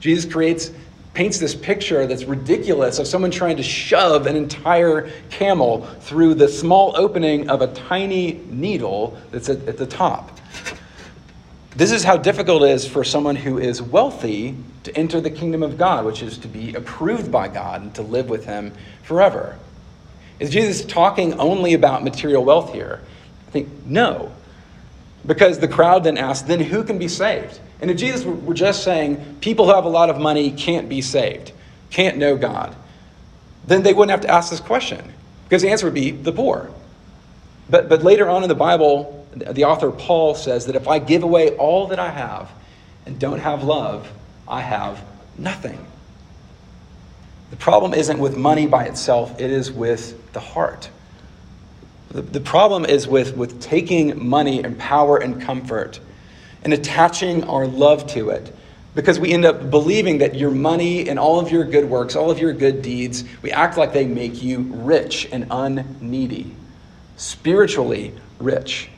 Jesus 0.00 0.30
creates 0.30 0.70
paints 1.12 1.38
this 1.38 1.54
picture 1.54 2.06
that's 2.06 2.24
ridiculous 2.24 2.98
of 2.98 3.06
someone 3.06 3.30
trying 3.30 3.56
to 3.56 3.62
shove 3.62 4.26
an 4.26 4.34
entire 4.34 5.10
camel 5.30 5.86
through 6.00 6.34
the 6.34 6.48
small 6.48 6.92
opening 6.96 7.48
of 7.48 7.62
a 7.62 7.68
tiny 7.68 8.40
needle 8.48 9.16
that's 9.30 9.48
at, 9.48 9.66
at 9.68 9.78
the 9.78 9.86
top. 9.86 10.33
This 11.76 11.90
is 11.90 12.04
how 12.04 12.16
difficult 12.16 12.62
it 12.62 12.70
is 12.70 12.86
for 12.86 13.02
someone 13.02 13.34
who 13.34 13.58
is 13.58 13.82
wealthy 13.82 14.56
to 14.84 14.96
enter 14.96 15.20
the 15.20 15.30
kingdom 15.30 15.64
of 15.64 15.76
God, 15.76 16.04
which 16.04 16.22
is 16.22 16.38
to 16.38 16.48
be 16.48 16.74
approved 16.74 17.32
by 17.32 17.48
God 17.48 17.82
and 17.82 17.94
to 17.96 18.02
live 18.02 18.28
with 18.28 18.44
Him 18.44 18.72
forever. 19.02 19.58
Is 20.38 20.50
Jesus 20.50 20.84
talking 20.84 21.34
only 21.34 21.74
about 21.74 22.04
material 22.04 22.44
wealth 22.44 22.72
here? 22.72 23.00
I 23.48 23.50
think 23.50 23.68
no. 23.86 24.32
Because 25.26 25.58
the 25.58 25.68
crowd 25.68 26.04
then 26.04 26.16
asked, 26.16 26.46
then 26.46 26.60
who 26.60 26.84
can 26.84 26.98
be 26.98 27.08
saved? 27.08 27.58
And 27.80 27.90
if 27.90 27.96
Jesus 27.96 28.24
were 28.24 28.54
just 28.54 28.84
saying 28.84 29.38
people 29.40 29.66
who 29.66 29.74
have 29.74 29.84
a 29.84 29.88
lot 29.88 30.10
of 30.10 30.18
money 30.18 30.52
can't 30.52 30.88
be 30.88 31.02
saved, 31.02 31.52
can't 31.90 32.18
know 32.18 32.36
God, 32.36 32.74
then 33.66 33.82
they 33.82 33.92
wouldn't 33.92 34.10
have 34.10 34.20
to 34.20 34.30
ask 34.30 34.50
this 34.50 34.60
question 34.60 35.12
because 35.44 35.62
the 35.62 35.70
answer 35.70 35.86
would 35.86 35.94
be 35.94 36.10
the 36.10 36.32
poor. 36.32 36.70
But, 37.68 37.88
but 37.88 38.02
later 38.02 38.28
on 38.28 38.42
in 38.42 38.48
the 38.48 38.54
Bible, 38.54 39.23
the 39.34 39.64
author 39.64 39.90
Paul 39.90 40.34
says 40.34 40.66
that 40.66 40.76
if 40.76 40.88
I 40.88 40.98
give 40.98 41.22
away 41.22 41.56
all 41.56 41.88
that 41.88 41.98
I 41.98 42.10
have 42.10 42.50
and 43.06 43.18
don't 43.18 43.40
have 43.40 43.64
love, 43.64 44.10
I 44.46 44.60
have 44.60 45.04
nothing. 45.36 45.84
The 47.50 47.56
problem 47.56 47.94
isn't 47.94 48.18
with 48.18 48.36
money 48.36 48.66
by 48.66 48.84
itself, 48.84 49.40
it 49.40 49.50
is 49.50 49.70
with 49.70 50.32
the 50.32 50.40
heart. 50.40 50.90
The, 52.10 52.22
the 52.22 52.40
problem 52.40 52.84
is 52.84 53.06
with, 53.06 53.36
with 53.36 53.60
taking 53.60 54.26
money 54.28 54.62
and 54.62 54.78
power 54.78 55.18
and 55.18 55.40
comfort 55.40 56.00
and 56.62 56.72
attaching 56.72 57.44
our 57.44 57.66
love 57.66 58.06
to 58.08 58.30
it 58.30 58.54
because 58.94 59.18
we 59.18 59.32
end 59.32 59.44
up 59.44 59.70
believing 59.70 60.18
that 60.18 60.34
your 60.36 60.50
money 60.50 61.08
and 61.08 61.18
all 61.18 61.40
of 61.40 61.50
your 61.50 61.64
good 61.64 61.84
works, 61.84 62.14
all 62.14 62.30
of 62.30 62.38
your 62.38 62.52
good 62.52 62.82
deeds, 62.82 63.24
we 63.42 63.50
act 63.50 63.76
like 63.76 63.92
they 63.92 64.06
make 64.06 64.42
you 64.42 64.60
rich 64.60 65.28
and 65.32 65.46
unneedy, 65.50 66.54
spiritually 67.16 68.14
rich. 68.38 68.88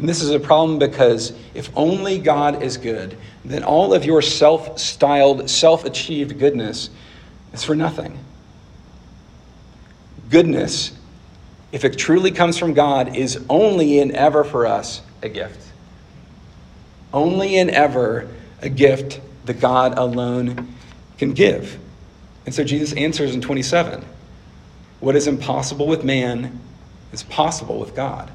And 0.00 0.08
this 0.08 0.22
is 0.22 0.30
a 0.30 0.40
problem 0.40 0.78
because 0.78 1.34
if 1.52 1.70
only 1.76 2.16
God 2.16 2.62
is 2.62 2.78
good, 2.78 3.18
then 3.44 3.62
all 3.62 3.92
of 3.92 4.02
your 4.02 4.22
self 4.22 4.78
styled, 4.78 5.50
self 5.50 5.84
achieved 5.84 6.38
goodness 6.38 6.88
is 7.52 7.62
for 7.62 7.74
nothing. 7.74 8.18
Goodness, 10.30 10.92
if 11.70 11.84
it 11.84 11.98
truly 11.98 12.30
comes 12.30 12.56
from 12.56 12.72
God, 12.72 13.14
is 13.14 13.44
only 13.50 13.98
and 13.98 14.12
ever 14.12 14.42
for 14.42 14.64
us 14.64 15.02
a 15.22 15.28
gift. 15.28 15.60
Only 17.12 17.58
and 17.58 17.68
ever 17.68 18.26
a 18.62 18.70
gift 18.70 19.20
that 19.44 19.60
God 19.60 19.98
alone 19.98 20.74
can 21.18 21.34
give. 21.34 21.78
And 22.46 22.54
so 22.54 22.64
Jesus 22.64 22.94
answers 22.94 23.34
in 23.34 23.42
27 23.42 24.02
What 25.00 25.14
is 25.14 25.26
impossible 25.26 25.86
with 25.86 26.04
man 26.04 26.58
is 27.12 27.22
possible 27.22 27.78
with 27.78 27.94
God. 27.94 28.30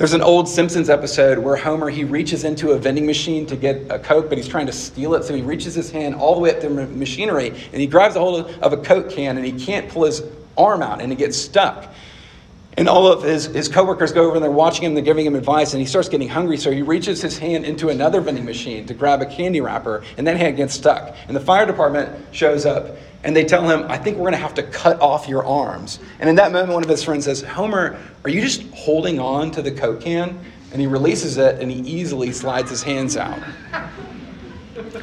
There's 0.00 0.14
an 0.14 0.22
old 0.22 0.48
Simpsons 0.48 0.88
episode 0.88 1.36
where 1.36 1.56
Homer 1.56 1.90
he 1.90 2.04
reaches 2.04 2.44
into 2.44 2.70
a 2.70 2.78
vending 2.78 3.04
machine 3.04 3.44
to 3.44 3.54
get 3.54 3.82
a 3.90 3.98
Coke, 3.98 4.30
but 4.30 4.38
he's 4.38 4.48
trying 4.48 4.64
to 4.64 4.72
steal 4.72 5.12
it. 5.14 5.24
So 5.24 5.34
he 5.34 5.42
reaches 5.42 5.74
his 5.74 5.90
hand 5.90 6.14
all 6.14 6.34
the 6.34 6.40
way 6.40 6.54
up 6.54 6.62
the 6.62 6.70
machinery 6.70 7.48
and 7.50 7.74
he 7.82 7.86
grabs 7.86 8.16
a 8.16 8.18
hold 8.18 8.46
of 8.62 8.72
a 8.72 8.78
Coke 8.78 9.10
can 9.10 9.36
and 9.36 9.44
he 9.44 9.52
can't 9.52 9.90
pull 9.90 10.04
his 10.04 10.22
arm 10.56 10.82
out 10.82 11.02
and 11.02 11.12
he 11.12 11.16
gets 11.16 11.36
stuck. 11.36 11.92
And 12.78 12.88
all 12.88 13.12
of 13.12 13.24
his, 13.24 13.44
his 13.44 13.68
coworkers 13.68 14.10
go 14.12 14.24
over 14.24 14.36
and 14.36 14.42
they're 14.42 14.50
watching 14.50 14.84
him, 14.86 14.94
they're 14.94 15.04
giving 15.04 15.26
him 15.26 15.34
advice, 15.34 15.74
and 15.74 15.82
he 15.82 15.86
starts 15.86 16.08
getting 16.08 16.30
hungry. 16.30 16.56
So 16.56 16.72
he 16.72 16.80
reaches 16.80 17.20
his 17.20 17.36
hand 17.36 17.66
into 17.66 17.90
another 17.90 18.22
vending 18.22 18.46
machine 18.46 18.86
to 18.86 18.94
grab 18.94 19.20
a 19.20 19.26
candy 19.26 19.60
wrapper, 19.60 20.02
and 20.16 20.26
that 20.26 20.38
hand 20.38 20.56
gets 20.56 20.72
stuck. 20.72 21.14
And 21.26 21.36
the 21.36 21.40
fire 21.40 21.66
department 21.66 22.34
shows 22.34 22.64
up 22.64 22.96
and 23.22 23.36
they 23.36 23.44
tell 23.44 23.68
him, 23.68 23.84
I 23.90 23.98
think 23.98 24.16
we're 24.16 24.30
going 24.30 24.32
to 24.32 24.38
have 24.38 24.54
to 24.54 24.62
cut 24.62 25.00
off 25.00 25.28
your 25.28 25.44
arms. 25.44 25.98
And 26.20 26.28
in 26.30 26.36
that 26.36 26.52
moment, 26.52 26.72
one 26.72 26.82
of 26.82 26.88
his 26.88 27.04
friends 27.04 27.26
says, 27.26 27.42
Homer, 27.42 27.98
are 28.24 28.30
you 28.30 28.40
just 28.40 28.62
holding 28.70 29.18
on 29.18 29.50
to 29.52 29.62
the 29.62 29.70
Coke 29.70 30.00
can? 30.00 30.40
And 30.72 30.80
he 30.80 30.86
releases 30.86 31.36
it 31.36 31.60
and 31.60 31.70
he 31.70 31.80
easily 31.80 32.32
slides 32.32 32.70
his 32.70 32.82
hands 32.82 33.16
out. 33.16 33.38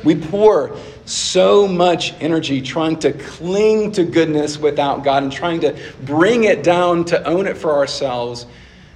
We 0.04 0.16
pour 0.16 0.76
so 1.06 1.68
much 1.68 2.14
energy 2.20 2.62
trying 2.62 2.98
to 3.00 3.14
cling 3.14 3.92
to 3.94 4.04
goodness 4.04 4.58
without 4.58 5.04
God 5.04 5.24
and 5.24 5.32
trying 5.32 5.60
to 5.62 5.78
bring 6.04 6.46
it 6.46 6.64
down 6.64 7.06
to 7.06 7.24
own 7.24 7.46
it 7.46 7.58
for 7.58 7.74
ourselves. 7.74 8.48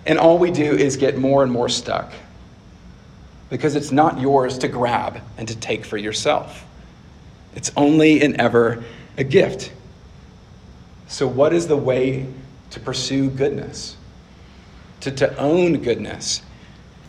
And 0.07 0.17
all 0.17 0.39
we 0.39 0.49
do 0.49 0.63
is 0.63 0.97
get 0.97 1.17
more 1.17 1.43
and 1.43 1.51
more 1.51 1.69
stuck 1.69 2.11
because 3.51 3.75
it's 3.75 3.91
not 3.91 4.19
yours 4.19 4.57
to 4.59 4.67
grab 4.67 5.21
and 5.37 5.47
to 5.47 5.55
take 5.55 5.85
for 5.85 5.97
yourself. 5.97 6.65
It's 7.53 7.71
only 7.75 8.21
and 8.21 8.35
ever 8.37 8.83
a 9.17 9.23
gift. 9.23 9.71
So, 11.07 11.27
what 11.27 11.53
is 11.53 11.67
the 11.67 11.77
way 11.77 12.27
to 12.71 12.79
pursue 12.79 13.29
goodness? 13.29 13.97
To, 15.01 15.11
to 15.11 15.37
own 15.37 15.81
goodness? 15.81 16.41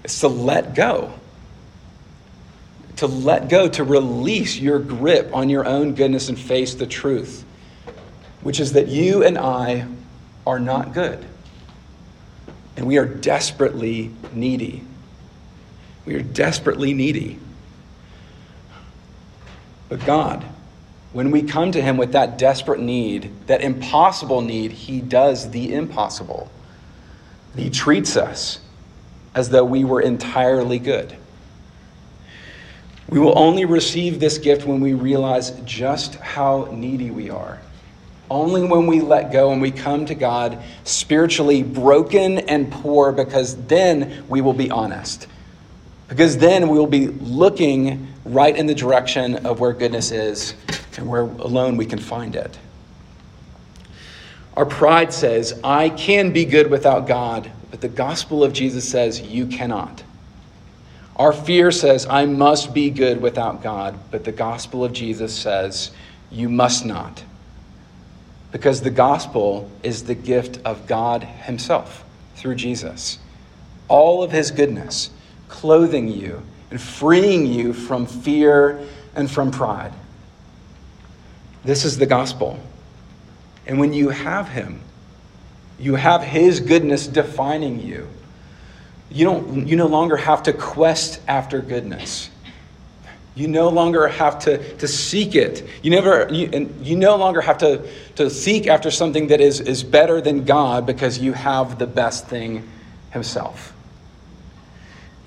It's 0.05 0.21
to 0.21 0.29
let 0.29 0.75
go. 0.75 1.15
To 2.97 3.07
let 3.07 3.49
go, 3.49 3.69
to 3.69 3.85
release 3.85 4.59
your 4.59 4.79
grip 4.79 5.31
on 5.33 5.49
your 5.49 5.67
own 5.67 5.95
goodness 5.95 6.29
and 6.29 6.39
face 6.39 6.75
the 6.75 6.87
truth, 6.87 7.45
which 8.43 8.61
is 8.61 8.73
that 8.73 8.89
you 8.89 9.25
and 9.25 9.39
I 9.39 9.87
are 10.47 10.59
not 10.59 10.93
good. 10.93 11.25
And 12.77 12.87
we 12.87 12.99
are 12.99 13.07
desperately 13.07 14.11
needy. 14.33 14.83
We 16.05 16.15
are 16.15 16.23
desperately 16.23 16.95
needy. 16.95 17.39
But 19.89 20.05
God, 20.05 20.45
when 21.13 21.31
we 21.31 21.43
come 21.43 21.73
to 21.73 21.83
Him 21.83 21.97
with 21.97 22.13
that 22.13 22.39
desperate 22.39 22.81
need, 22.81 23.31
that 23.47 23.61
impossible 23.61 24.41
need, 24.41 24.73
He 24.73 25.01
does 25.01 25.51
the 25.51 25.75
impossible. 25.75 26.51
He 27.55 27.69
treats 27.69 28.17
us 28.17 28.61
as 29.35 29.51
though 29.51 29.65
we 29.65 29.85
were 29.85 30.01
entirely 30.01 30.79
good. 30.79 31.15
We 33.09 33.19
will 33.19 33.39
only 33.39 33.67
receive 33.67 34.21
this 34.21 34.39
gift 34.39 34.67
when 34.67 34.81
we 34.81 34.95
realize 34.95 35.51
just 35.65 36.15
how 36.15 36.71
needy 36.73 37.11
we 37.11 37.29
are. 37.29 37.61
Only 38.31 38.63
when 38.63 38.87
we 38.87 39.03
let 39.03 39.31
go 39.31 39.53
and 39.53 39.61
we 39.61 39.71
come 39.71 40.07
to 40.07 40.15
God 40.15 40.63
spiritually 40.85 41.63
broken 41.63 42.39
and 42.39 42.73
poor, 42.73 43.13
because 43.13 43.55
then 43.67 44.25
we 44.29 44.41
will 44.41 44.55
be 44.55 44.71
honest. 44.71 45.27
Because 46.09 46.39
then 46.39 46.69
we 46.69 46.79
will 46.79 46.87
be 46.87 47.09
looking 47.09 48.09
right 48.25 48.57
in 48.57 48.67
the 48.67 48.75
direction 48.75 49.45
of 49.45 49.61
where 49.61 49.75
goodness 49.75 50.11
is 50.11 50.55
and 50.99 51.09
where 51.09 51.23
alone 51.23 51.77
we 51.77 51.87
can 51.87 51.99
find 51.99 52.37
it. 52.37 52.59
Our 54.57 54.67
pride 54.67 55.13
says, 55.13 55.59
I 55.65 55.89
can 55.89 56.33
be 56.33 56.45
good 56.45 56.71
without 56.71 57.07
God, 57.07 57.51
but 57.71 57.81
the 57.81 57.89
gospel 57.89 58.45
of 58.45 58.53
Jesus 58.53 58.89
says, 58.89 59.21
you 59.21 59.47
cannot. 59.47 60.03
Our 61.17 61.33
fear 61.33 61.71
says, 61.71 62.07
I 62.07 62.27
must 62.27 62.75
be 62.75 62.91
good 62.91 63.23
without 63.23 63.63
God, 63.63 63.99
but 64.11 64.25
the 64.25 64.33
gospel 64.33 64.85
of 64.85 64.93
Jesus 64.93 65.35
says, 65.35 65.91
you 66.31 66.49
must 66.49 66.85
not. 66.85 67.23
Because 68.51 68.83
the 68.83 68.91
gospel 68.91 69.71
is 69.83 70.05
the 70.05 70.15
gift 70.15 70.59
of 70.65 70.87
God 70.87 71.25
Himself 71.25 72.05
through 72.37 72.57
Jesus. 72.57 73.19
All 73.89 74.23
of 74.23 74.33
His 74.33 74.51
goodness, 74.51 75.11
clothing 75.49 76.09
you 76.09 76.43
and 76.71 76.81
freeing 76.81 77.47
you 77.47 77.73
from 77.73 78.07
fear 78.07 78.87
and 79.15 79.31
from 79.31 79.51
pride. 79.51 79.93
This 81.65 81.85
is 81.85 81.99
the 81.99 82.07
gospel. 82.07 82.59
And 83.67 83.79
when 83.79 83.93
you 83.93 84.09
have 84.09 84.49
Him, 84.49 84.81
you 85.79 85.95
have 85.95 86.23
His 86.23 86.61
goodness 86.61 87.07
defining 87.07 87.81
you. 87.81 88.09
You, 89.11 89.25
don't, 89.27 89.69
you 89.69 89.77
no 89.77 89.87
longer 89.87 90.17
have 90.17 90.43
to 90.45 90.53
quest 90.53 91.21
after 91.29 91.61
goodness. 91.61 92.31
You 93.35 93.49
no 93.49 93.69
longer 93.69 94.09
have 94.09 94.39
to, 94.41 94.77
to 94.77 94.89
seek 94.89 95.35
it. 95.35 95.67
You, 95.83 95.91
never, 95.91 96.29
you, 96.31 96.51
and 96.53 96.87
you 96.87 96.97
no 96.97 97.17
longer 97.17 97.41
have 97.41 97.59
to, 97.59 97.89
to 98.17 98.29
seek 98.29 98.67
after 98.67 98.91
something 98.91 99.29
that 99.29 99.41
is, 99.41 99.61
is 99.61 99.83
better 99.83 100.21
than 100.21 100.45
God 100.45 100.87
because 100.87 101.19
you 101.19 101.33
have 101.33 101.79
the 101.79 101.87
best 101.87 102.27
thing 102.27 102.69
Himself. 103.11 103.72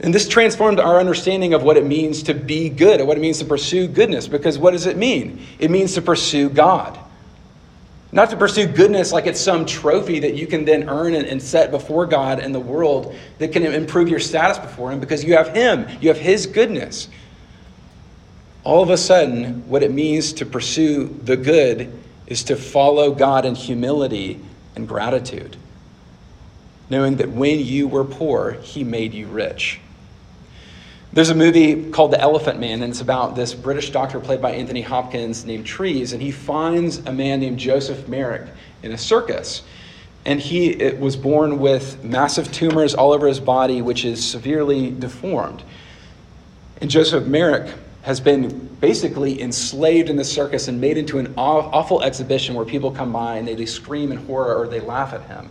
And 0.05 0.13
this 0.13 0.27
transformed 0.27 0.79
our 0.79 0.99
understanding 0.99 1.55
of 1.55 1.63
what 1.63 1.77
it 1.77 1.85
means 1.85 2.21
to 2.23 2.35
be 2.35 2.69
good, 2.69 2.99
and 2.99 3.07
what 3.07 3.17
it 3.17 3.21
means 3.21 3.39
to 3.39 3.45
pursue 3.45 3.87
goodness. 3.87 4.27
Because 4.27 4.55
what 4.55 4.71
does 4.71 4.85
it 4.85 4.97
mean? 4.97 5.41
It 5.57 5.71
means 5.71 5.95
to 5.95 6.01
pursue 6.03 6.47
God. 6.47 6.99
Not 8.11 8.29
to 8.29 8.37
pursue 8.37 8.67
goodness 8.67 9.11
like 9.11 9.25
it's 9.25 9.41
some 9.41 9.65
trophy 9.65 10.19
that 10.19 10.35
you 10.35 10.45
can 10.45 10.63
then 10.63 10.89
earn 10.89 11.15
and, 11.15 11.41
set 11.41 11.71
before 11.71 12.05
God 12.05 12.39
and 12.39 12.53
the 12.53 12.59
world 12.59 13.15
that 13.39 13.51
can 13.51 13.65
improve 13.65 14.07
your 14.07 14.19
status 14.19 14.59
before 14.59 14.91
Him 14.91 14.99
because 14.99 15.23
you 15.23 15.35
have 15.35 15.47
Him, 15.55 15.87
you 15.99 16.09
have 16.09 16.19
His 16.19 16.45
goodness. 16.45 17.07
All 18.63 18.83
of 18.83 18.91
a 18.91 18.97
sudden, 18.97 19.67
what 19.67 19.81
it 19.81 19.91
means 19.91 20.33
to 20.33 20.45
pursue 20.45 21.07
the 21.23 21.35
good 21.35 21.91
is 22.27 22.43
to 22.43 22.55
follow 22.55 23.11
God 23.11 23.43
in 23.43 23.55
humility 23.55 24.39
and 24.75 24.87
gratitude, 24.87 25.57
knowing 26.91 27.15
that 27.15 27.31
when 27.31 27.59
you 27.59 27.87
were 27.87 28.05
poor, 28.05 28.51
He 28.51 28.83
made 28.83 29.15
you 29.15 29.25
rich. 29.25 29.79
There's 31.15 31.29
a 31.29 31.35
movie 31.35 31.91
called 31.91 32.11
The 32.11 32.19
Elephant 32.19 32.59
Man, 32.59 32.83
and 32.83 32.91
it's 32.91 32.99
about 32.99 33.37
this 33.37 33.53
British 33.53 33.91
doctor 33.91 34.19
played 34.19 34.41
by 34.41 34.51
Anthony 34.51 34.81
Hopkins 34.81 35.45
named 35.45 35.65
Treves, 35.65 36.11
and 36.11 36.21
he 36.21 36.29
finds 36.29 36.97
a 37.05 37.13
man 37.13 37.39
named 37.39 37.57
Joseph 37.57 38.09
Merrick 38.09 38.49
in 38.83 38.91
a 38.91 38.97
circus. 38.97 39.63
And 40.25 40.41
he 40.41 40.75
was 40.99 41.15
born 41.15 41.59
with 41.59 42.03
massive 42.03 42.51
tumors 42.51 42.93
all 42.93 43.13
over 43.13 43.29
his 43.29 43.39
body, 43.39 43.81
which 43.81 44.03
is 44.03 44.29
severely 44.29 44.91
deformed. 44.91 45.63
And 46.81 46.89
Joseph 46.89 47.25
Merrick 47.25 47.73
has 48.01 48.19
been 48.19 48.67
basically 48.81 49.41
enslaved 49.41 50.09
in 50.09 50.17
the 50.17 50.25
circus 50.25 50.67
and 50.67 50.81
made 50.81 50.97
into 50.97 51.17
an 51.17 51.33
awful 51.37 52.03
exhibition 52.03 52.55
where 52.55 52.65
people 52.65 52.91
come 52.91 53.13
by 53.13 53.37
and 53.37 53.47
they, 53.47 53.55
they 53.55 53.65
scream 53.65 54.11
in 54.11 54.17
horror 54.17 54.53
or 54.53 54.67
they 54.67 54.81
laugh 54.81 55.13
at 55.13 55.21
him. 55.27 55.49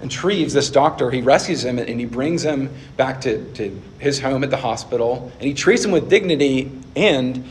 And 0.00 0.10
Treves, 0.10 0.52
this 0.52 0.70
doctor, 0.70 1.10
he 1.10 1.22
rescues 1.22 1.64
him 1.64 1.78
and 1.78 1.98
he 1.98 2.06
brings 2.06 2.44
him 2.44 2.70
back 2.96 3.20
to, 3.22 3.44
to 3.54 3.80
his 3.98 4.20
home 4.20 4.44
at 4.44 4.50
the 4.50 4.56
hospital. 4.56 5.32
And 5.38 5.42
he 5.42 5.54
treats 5.54 5.84
him 5.84 5.90
with 5.90 6.08
dignity, 6.08 6.70
and 6.94 7.44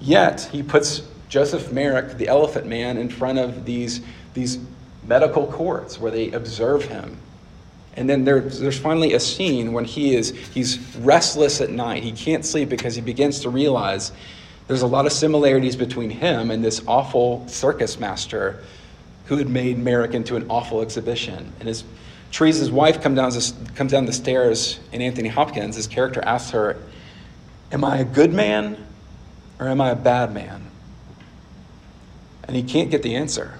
yet 0.00 0.40
he 0.52 0.62
puts 0.62 1.02
Joseph 1.28 1.70
Merrick, 1.72 2.18
the 2.18 2.28
elephant 2.28 2.66
man, 2.66 2.98
in 2.98 3.08
front 3.08 3.38
of 3.38 3.64
these, 3.64 4.00
these 4.34 4.58
medical 5.06 5.46
courts 5.46 5.98
where 5.98 6.10
they 6.10 6.32
observe 6.32 6.84
him. 6.84 7.18
And 7.94 8.08
then 8.08 8.24
there's, 8.24 8.58
there's 8.58 8.78
finally 8.78 9.12
a 9.12 9.20
scene 9.20 9.72
when 9.72 9.84
he 9.84 10.14
is 10.14 10.30
he's 10.30 10.78
restless 10.96 11.60
at 11.60 11.70
night. 11.70 12.02
He 12.02 12.12
can't 12.12 12.44
sleep 12.44 12.68
because 12.68 12.94
he 12.94 13.00
begins 13.00 13.40
to 13.40 13.50
realize 13.50 14.12
there's 14.66 14.82
a 14.82 14.86
lot 14.86 15.06
of 15.06 15.12
similarities 15.12 15.76
between 15.76 16.10
him 16.10 16.50
and 16.50 16.64
this 16.64 16.82
awful 16.86 17.46
circus 17.48 18.00
master 18.00 18.62
who 19.26 19.36
had 19.36 19.48
made 19.48 19.78
Merrick 19.78 20.14
into 20.14 20.36
an 20.36 20.46
awful 20.48 20.82
exhibition. 20.82 21.52
And 21.58 21.68
his 21.68 21.84
Treves' 22.30 22.70
wife 22.70 23.02
come 23.02 23.14
down, 23.14 23.32
comes 23.74 23.92
down 23.92 24.06
the 24.06 24.12
stairs, 24.12 24.80
and 24.92 25.02
Anthony 25.02 25.28
Hopkins, 25.28 25.76
his 25.76 25.86
character, 25.86 26.22
asks 26.24 26.50
her, 26.50 26.78
Am 27.70 27.84
I 27.84 27.98
a 27.98 28.04
good 28.04 28.32
man 28.32 28.86
or 29.58 29.68
am 29.68 29.80
I 29.80 29.90
a 29.90 29.96
bad 29.96 30.34
man? 30.34 30.70
And 32.44 32.56
he 32.56 32.62
can't 32.62 32.90
get 32.90 33.02
the 33.02 33.14
answer. 33.14 33.58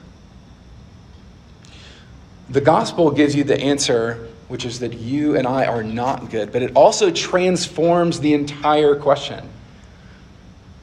The 2.48 2.60
gospel 2.60 3.10
gives 3.10 3.34
you 3.34 3.44
the 3.44 3.58
answer, 3.58 4.28
which 4.48 4.64
is 4.64 4.80
that 4.80 4.94
you 4.94 5.36
and 5.36 5.46
I 5.46 5.66
are 5.66 5.82
not 5.82 6.30
good, 6.30 6.52
but 6.52 6.62
it 6.62 6.72
also 6.74 7.10
transforms 7.10 8.20
the 8.20 8.34
entire 8.34 8.94
question. 8.96 9.48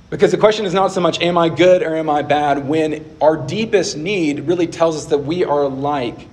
Because 0.09 0.31
the 0.31 0.37
question 0.37 0.65
is 0.65 0.73
not 0.73 0.91
so 0.91 1.01
much, 1.01 1.21
am 1.21 1.37
I 1.37 1.49
good 1.49 1.83
or 1.83 1.95
am 1.95 2.09
I 2.09 2.23
bad, 2.23 2.67
when 2.67 3.05
our 3.21 3.37
deepest 3.37 3.95
need 3.95 4.41
really 4.41 4.65
tells 4.65 4.97
us 4.97 5.05
that 5.07 5.19
we 5.19 5.43
are 5.43 5.67
like 5.67 6.27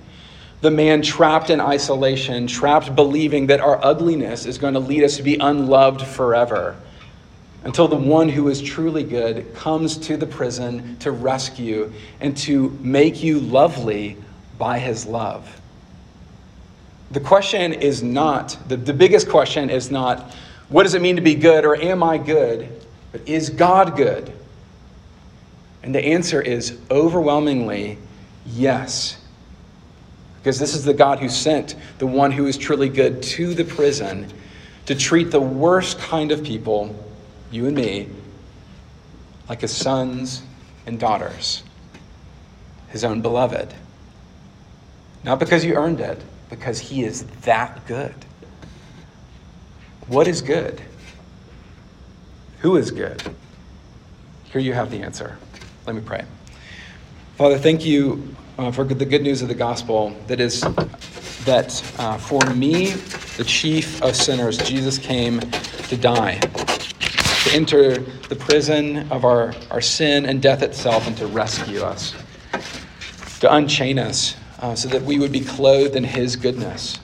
the 0.61 0.71
man 0.71 1.03
trapped 1.03 1.51
in 1.51 1.61
isolation, 1.61 2.47
trapped 2.47 2.95
believing 2.95 3.47
that 3.47 3.59
our 3.59 3.83
ugliness 3.85 4.47
is 4.47 4.57
going 4.57 4.73
to 4.73 4.79
lead 4.79 5.03
us 5.03 5.17
to 5.17 5.23
be 5.23 5.35
unloved 5.35 6.01
forever. 6.01 6.75
Until 7.63 7.87
the 7.87 7.95
one 7.95 8.29
who 8.29 8.47
is 8.47 8.61
truly 8.61 9.03
good 9.03 9.53
comes 9.53 9.97
to 9.97 10.17
the 10.17 10.25
prison 10.25 10.97
to 10.99 11.11
rescue 11.11 11.93
and 12.19 12.35
to 12.37 12.69
make 12.81 13.21
you 13.21 13.39
lovely 13.39 14.17
by 14.57 14.79
his 14.79 15.05
love. 15.05 15.61
The 17.11 17.19
question 17.19 17.73
is 17.73 18.01
not, 18.01 18.57
the, 18.67 18.77
the 18.77 18.93
biggest 18.93 19.29
question 19.29 19.69
is 19.69 19.91
not, 19.91 20.33
what 20.69 20.83
does 20.83 20.95
it 20.95 21.01
mean 21.01 21.17
to 21.17 21.21
be 21.21 21.35
good 21.35 21.65
or 21.65 21.75
am 21.75 22.01
I 22.01 22.17
good? 22.17 22.69
But 23.11 23.27
is 23.27 23.49
God 23.49 23.95
good? 23.95 24.31
And 25.83 25.93
the 25.93 26.03
answer 26.03 26.41
is 26.41 26.77
overwhelmingly 26.91 27.97
yes. 28.45 29.17
Because 30.39 30.59
this 30.59 30.75
is 30.75 30.83
the 30.83 30.93
God 30.93 31.19
who 31.19 31.29
sent 31.29 31.75
the 31.97 32.07
one 32.07 32.31
who 32.31 32.45
is 32.45 32.57
truly 32.57 32.89
good 32.89 33.21
to 33.23 33.53
the 33.53 33.63
prison 33.63 34.31
to 34.85 34.95
treat 34.95 35.31
the 35.31 35.41
worst 35.41 35.99
kind 35.99 36.31
of 36.31 36.43
people, 36.43 36.95
you 37.51 37.67
and 37.67 37.75
me, 37.75 38.09
like 39.49 39.61
his 39.61 39.75
sons 39.75 40.41
and 40.85 40.99
daughters, 40.99 41.63
his 42.89 43.03
own 43.03 43.21
beloved. 43.21 43.73
Not 45.23 45.39
because 45.39 45.65
you 45.65 45.75
earned 45.75 45.99
it, 45.99 46.21
because 46.49 46.79
he 46.79 47.03
is 47.03 47.23
that 47.43 47.85
good. 47.85 48.15
What 50.07 50.27
is 50.27 50.41
good? 50.41 50.81
Who 52.59 52.75
is 52.77 52.91
good? 52.91 53.21
Here 54.51 54.61
you 54.61 54.73
have 54.73 54.89
the 54.89 55.01
answer. 55.01 55.37
Let 55.85 55.95
me 55.95 56.01
pray. 56.01 56.25
Father, 57.35 57.57
thank 57.57 57.85
you 57.85 58.35
uh, 58.57 58.71
for 58.71 58.83
the 58.83 59.05
good 59.05 59.21
news 59.21 59.43
of 59.43 59.47
the 59.47 59.53
gospel 59.53 60.15
that 60.25 60.39
is 60.39 60.61
that 61.45 61.93
uh, 61.99 62.17
for 62.17 62.43
me, 62.55 62.91
the 63.37 63.43
chief 63.43 64.01
of 64.01 64.15
sinners, 64.15 64.57
Jesus 64.57 64.97
came 64.97 65.39
to 65.39 65.95
die, 65.95 66.39
to 66.39 67.51
enter 67.53 67.99
the 67.99 68.35
prison 68.35 69.09
of 69.11 69.23
our, 69.23 69.53
our 69.69 69.79
sin 69.79 70.25
and 70.25 70.41
death 70.41 70.63
itself, 70.63 71.07
and 71.07 71.15
to 71.17 71.27
rescue 71.27 71.81
us, 71.81 72.15
to 73.39 73.53
unchain 73.53 73.99
us, 73.99 74.35
uh, 74.59 74.75
so 74.75 74.89
that 74.89 75.03
we 75.03 75.19
would 75.19 75.31
be 75.31 75.41
clothed 75.41 75.95
in 75.95 76.03
his 76.03 76.35
goodness, 76.35 76.99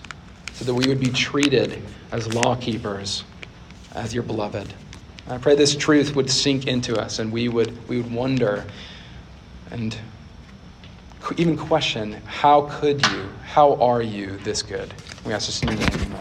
so 0.53 0.65
that 0.65 0.73
we 0.73 0.87
would 0.87 0.99
be 0.99 1.11
treated 1.11 1.81
as 2.11 2.33
law 2.33 2.55
keepers, 2.55 3.23
as 3.93 4.13
your 4.13 4.23
beloved. 4.23 4.73
I 5.27 5.37
pray 5.37 5.55
this 5.55 5.75
truth 5.75 6.15
would 6.15 6.29
sink 6.29 6.67
into 6.67 6.99
us 6.99 7.19
and 7.19 7.31
we 7.31 7.47
would, 7.47 7.87
we 7.87 8.01
would 8.01 8.11
wonder 8.11 8.65
and 9.71 9.97
even 11.37 11.57
question 11.57 12.13
how 12.25 12.67
could 12.69 13.05
you, 13.07 13.29
how 13.43 13.75
are 13.75 14.01
you 14.01 14.37
this 14.39 14.61
good? 14.61 14.93
We 15.25 15.33
ask 15.33 15.47
this 15.47 15.63
in 15.63 15.69
your 15.69 15.77
name. 15.77 16.15